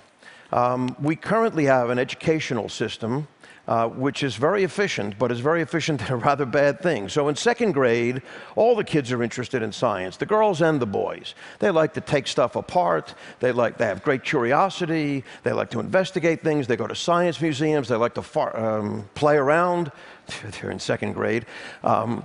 Um, 0.53 0.95
we 1.03 1.17
currently 1.17 1.65
have 1.65 1.91
an 1.91 1.99
educational 1.99 2.69
system 2.69 3.27
uh, 3.67 3.89
which 3.89 4.23
is 4.23 4.37
very 4.37 4.63
efficient, 4.63 5.19
but 5.19 5.33
is 5.33 5.41
very 5.41 5.61
efficient 5.61 6.01
in 6.09 6.13
a 6.13 6.17
rather 6.17 6.47
bad 6.47 6.81
thing. 6.81 7.09
So 7.09 7.27
in 7.27 7.35
second 7.35 7.73
grade, 7.73 8.23
all 8.55 8.77
the 8.77 8.85
kids 8.85 9.11
are 9.11 9.21
interested 9.21 9.65
in 9.65 9.73
science, 9.73 10.17
the 10.17 10.27
girls 10.27 10.63
and 10.63 10.81
the 10.81 10.87
boys. 10.87 11.35
They 11.59 11.73
like 11.73 11.93
to 11.95 12.01
take 12.01 12.29
stuff 12.29 12.55
apart. 12.55 13.17
They 13.41 13.51
like 13.51 13.79
they 13.79 13.87
have 13.87 14.05
great 14.05 14.23
curiosity. 14.23 15.25
They 15.43 15.53
like 15.53 15.71
to 15.71 15.81
investigate 15.81 16.43
things. 16.43 16.69
They 16.69 16.77
go 16.77 16.87
to 16.87 16.95
science 16.95 17.41
museums. 17.41 17.89
They 17.89 17.97
like 17.97 18.15
to 18.15 18.23
far, 18.23 18.57
um, 18.57 19.11
play 19.17 19.37
around. 19.37 19.91
They're 20.53 20.71
in 20.71 20.79
second 20.79 21.15
grade. 21.15 21.47
Um, 21.83 22.23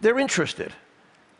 they're 0.00 0.18
interested. 0.18 0.72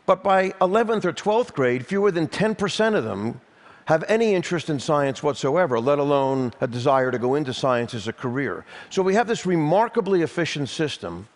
But 0.05 0.23
by 0.23 0.49
11th 0.61 1.05
or 1.05 1.13
12th 1.13 1.53
grade, 1.53 1.85
fewer 1.85 2.11
than 2.11 2.27
10% 2.27 2.95
of 2.95 3.03
them 3.03 3.39
have 3.85 4.03
any 4.07 4.33
interest 4.33 4.69
in 4.69 4.79
science 4.79 5.21
whatsoever, 5.21 5.79
let 5.79 5.99
alone 5.99 6.53
a 6.61 6.67
desire 6.67 7.11
to 7.11 7.19
go 7.19 7.35
into 7.35 7.53
science 7.53 7.93
as 7.93 8.07
a 8.07 8.13
career. 8.13 8.65
So 8.89 9.01
we 9.01 9.15
have 9.15 9.27
this 9.27 9.45
remarkably 9.45 10.21
efficient 10.21 10.69
system 10.69 11.27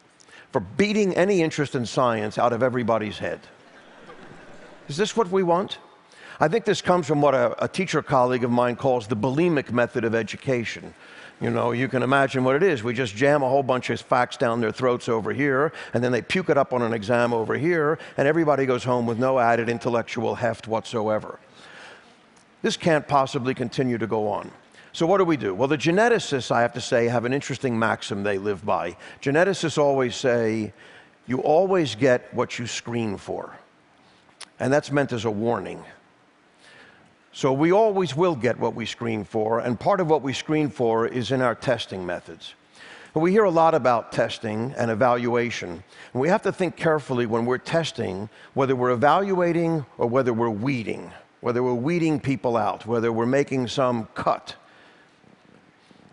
for 0.51 0.61
beating 0.61 1.13
any 1.15 1.41
interest 1.41 1.75
in 1.75 1.85
science 1.85 2.37
out 2.37 2.53
of 2.53 2.63
everybody's 2.63 3.17
head. 3.17 3.41
Is 4.87 4.97
this 4.97 5.17
what 5.17 5.29
we 5.31 5.43
want? 5.43 5.79
I 6.39 6.47
think 6.47 6.65
this 6.65 6.81
comes 6.81 7.07
from 7.07 7.21
what 7.21 7.33
a, 7.33 7.63
a 7.63 7.67
teacher 7.67 8.01
colleague 8.01 8.43
of 8.43 8.51
mine 8.51 8.75
calls 8.75 9.07
the 9.07 9.15
bulimic 9.15 9.71
method 9.71 10.03
of 10.03 10.13
education. 10.13 10.93
You 11.41 11.49
know, 11.49 11.73
you 11.73 11.89
can 11.89 12.01
imagine 12.01 12.45
what 12.45 12.55
it 12.55 12.63
is. 12.63 12.81
We 12.81 12.93
just 12.93 13.15
jam 13.15 13.43
a 13.43 13.49
whole 13.49 13.63
bunch 13.63 13.89
of 13.89 13.99
facts 13.99 14.37
down 14.37 14.61
their 14.61 14.71
throats 14.71 15.09
over 15.09 15.33
here, 15.33 15.73
and 15.93 16.01
then 16.03 16.11
they 16.11 16.21
puke 16.21 16.49
it 16.49 16.57
up 16.57 16.71
on 16.71 16.81
an 16.81 16.93
exam 16.93 17.33
over 17.33 17.55
here, 17.55 17.99
and 18.15 18.27
everybody 18.27 18.65
goes 18.65 18.85
home 18.85 19.05
with 19.05 19.19
no 19.19 19.37
added 19.39 19.67
intellectual 19.67 20.35
heft 20.35 20.67
whatsoever. 20.67 21.39
This 22.61 22.77
can't 22.77 23.05
possibly 23.07 23.53
continue 23.53 23.97
to 23.97 24.07
go 24.07 24.29
on. 24.29 24.49
So, 24.93 25.05
what 25.05 25.17
do 25.17 25.25
we 25.25 25.35
do? 25.35 25.53
Well, 25.53 25.67
the 25.67 25.77
geneticists, 25.77 26.51
I 26.51 26.61
have 26.61 26.73
to 26.73 26.81
say, 26.81 27.07
have 27.07 27.25
an 27.25 27.33
interesting 27.33 27.77
maxim 27.77 28.23
they 28.23 28.37
live 28.37 28.65
by. 28.65 28.95
Geneticists 29.21 29.77
always 29.77 30.15
say, 30.15 30.71
you 31.27 31.39
always 31.39 31.95
get 31.95 32.33
what 32.33 32.57
you 32.57 32.65
screen 32.65 33.17
for. 33.17 33.57
And 34.59 34.71
that's 34.71 34.91
meant 34.91 35.11
as 35.11 35.25
a 35.25 35.31
warning. 35.31 35.83
So 37.35 37.51
we 37.51 37.73
always 37.73 38.15
will 38.15 38.33
get 38.33 38.57
what 38.57 38.75
we 38.75 38.85
screen 38.85 39.25
for, 39.25 39.59
and 39.59 39.77
part 39.77 39.99
of 39.99 40.09
what 40.09 40.21
we 40.21 40.31
screen 40.31 40.69
for 40.69 41.05
is 41.05 41.33
in 41.33 41.41
our 41.41 41.53
testing 41.53 42.05
methods. 42.05 42.53
We 43.13 43.31
hear 43.31 43.43
a 43.43 43.51
lot 43.51 43.75
about 43.75 44.13
testing 44.13 44.73
and 44.77 44.89
evaluation, 44.89 45.83
and 46.13 46.21
we 46.21 46.29
have 46.29 46.43
to 46.43 46.53
think 46.53 46.77
carefully 46.77 47.25
when 47.25 47.45
we're 47.45 47.57
testing 47.57 48.29
whether 48.53 48.73
we're 48.73 48.91
evaluating 48.91 49.85
or 49.97 50.07
whether 50.07 50.31
we're 50.31 50.49
weeding, 50.49 51.11
whether 51.41 51.61
we're 51.61 51.73
weeding 51.73 52.21
people 52.21 52.55
out, 52.55 52.85
whether 52.85 53.11
we're 53.11 53.25
making 53.25 53.67
some 53.67 54.07
cut. 54.15 54.55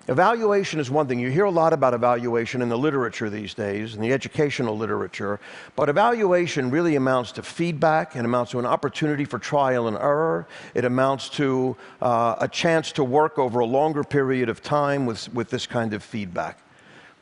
Evaluation 0.08 0.80
is 0.80 0.90
one 0.90 1.06
thing. 1.06 1.20
You 1.20 1.30
hear 1.30 1.44
a 1.44 1.50
lot 1.50 1.72
about 1.72 1.94
evaluation 1.94 2.60
in 2.60 2.68
the 2.68 2.76
literature 2.76 3.30
these 3.30 3.54
days, 3.54 3.94
in 3.94 4.00
the 4.00 4.12
educational 4.12 4.76
literature, 4.76 5.38
but 5.76 5.88
evaluation 5.88 6.72
really 6.72 6.96
amounts 6.96 7.30
to 7.32 7.42
feedback, 7.42 8.16
it 8.16 8.24
amounts 8.24 8.50
to 8.50 8.58
an 8.58 8.66
opportunity 8.66 9.24
for 9.24 9.38
trial 9.38 9.86
and 9.86 9.96
error, 9.96 10.48
it 10.74 10.84
amounts 10.84 11.28
to 11.28 11.76
uh, 12.00 12.34
a 12.40 12.48
chance 12.48 12.90
to 12.92 13.04
work 13.04 13.38
over 13.38 13.60
a 13.60 13.64
longer 13.64 14.02
period 14.02 14.48
of 14.48 14.60
time 14.60 15.06
with, 15.06 15.32
with 15.34 15.50
this 15.50 15.68
kind 15.68 15.94
of 15.94 16.02
feedback. 16.02 16.58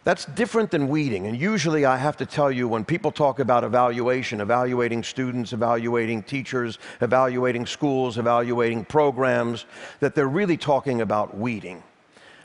That's 0.04 0.24
different 0.24 0.70
than 0.70 0.88
weeding. 0.88 1.26
And 1.26 1.38
usually, 1.38 1.84
I 1.84 1.98
have 1.98 2.16
to 2.16 2.24
tell 2.24 2.50
you, 2.50 2.66
when 2.66 2.86
people 2.86 3.12
talk 3.12 3.38
about 3.38 3.64
evaluation, 3.64 4.40
evaluating 4.40 5.02
students, 5.02 5.52
evaluating 5.52 6.22
teachers, 6.22 6.78
evaluating 7.02 7.66
schools, 7.66 8.16
evaluating 8.16 8.86
programs, 8.86 9.66
that 10.00 10.14
they're 10.14 10.26
really 10.26 10.56
talking 10.56 11.02
about 11.02 11.36
weeding. 11.36 11.82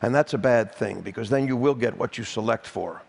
And 0.02 0.14
that's 0.14 0.34
a 0.34 0.38
bad 0.38 0.74
thing 0.74 1.02
because 1.02 1.30
then 1.30 1.48
you 1.48 1.56
will 1.56 1.74
get 1.74 1.98
what 1.98 2.18
you 2.18 2.24
select 2.24 2.68
for, 2.68 3.02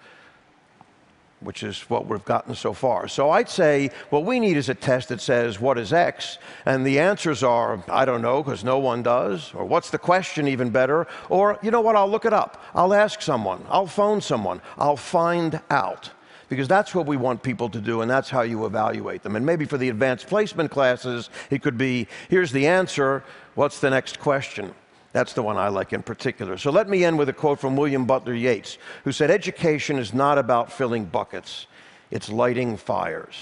which 1.40 1.62
is 1.62 1.80
what 1.90 2.06
we've 2.06 2.24
gotten 2.24 2.54
so 2.54 2.72
far. 2.72 3.08
So 3.08 3.30
I'd 3.30 3.48
say 3.48 3.90
what 4.10 4.24
we 4.24 4.40
need 4.40 4.56
is 4.56 4.68
a 4.68 4.74
test 4.74 5.08
that 5.08 5.20
says, 5.20 5.60
What 5.60 5.78
is 5.78 5.92
X? 5.92 6.38
And 6.64 6.86
the 6.86 6.98
answers 6.98 7.42
are, 7.42 7.82
I 7.88 8.04
don't 8.04 8.22
know, 8.22 8.42
because 8.42 8.64
no 8.64 8.78
one 8.78 9.02
does. 9.02 9.52
Or 9.54 9.64
what's 9.64 9.90
the 9.90 9.98
question, 9.98 10.48
even 10.48 10.70
better? 10.70 11.06
Or, 11.28 11.58
you 11.62 11.70
know 11.70 11.80
what, 11.80 11.96
I'll 11.96 12.10
look 12.10 12.24
it 12.24 12.32
up. 12.32 12.62
I'll 12.74 12.94
ask 12.94 13.20
someone. 13.20 13.64
I'll 13.68 13.86
phone 13.86 14.20
someone. 14.20 14.62
I'll 14.78 14.96
find 14.96 15.60
out 15.70 16.10
because 16.48 16.68
that's 16.68 16.94
what 16.94 17.06
we 17.06 17.16
want 17.16 17.42
people 17.42 17.68
to 17.68 17.80
do, 17.80 18.02
and 18.02 18.10
that's 18.10 18.30
how 18.30 18.42
you 18.42 18.66
evaluate 18.66 19.22
them. 19.22 19.36
And 19.36 19.44
maybe 19.44 19.64
for 19.64 19.78
the 19.78 19.88
advanced 19.88 20.28
placement 20.28 20.70
classes, 20.70 21.30
it 21.50 21.62
could 21.62 21.76
be 21.76 22.06
here's 22.28 22.52
the 22.52 22.66
answer, 22.66 23.24
what's 23.54 23.80
the 23.80 23.90
next 23.90 24.20
question? 24.20 24.72
That's 25.16 25.32
the 25.32 25.42
one 25.42 25.56
I 25.56 25.68
like 25.68 25.94
in 25.94 26.02
particular. 26.02 26.58
So 26.58 26.70
let 26.70 26.90
me 26.90 27.02
end 27.02 27.16
with 27.18 27.30
a 27.30 27.32
quote 27.32 27.58
from 27.58 27.74
William 27.74 28.04
Butler 28.04 28.34
Yeats, 28.34 28.76
who 29.02 29.12
said, 29.12 29.30
Education 29.30 29.98
is 29.98 30.12
not 30.12 30.36
about 30.36 30.70
filling 30.70 31.06
buckets, 31.06 31.68
it's 32.10 32.28
lighting 32.28 32.76
fires. 32.76 33.34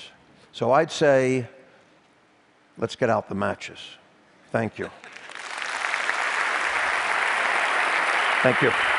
So 0.53 0.71
I'd 0.71 0.93
say, 0.93 1.49
let's 2.79 2.95
get 2.95 3.11
out 3.11 3.29
the 3.29 3.35
matches. 3.35 3.81
Thank 4.53 4.79
you. 4.79 4.89
Thank 8.45 8.63
you. 8.63 8.94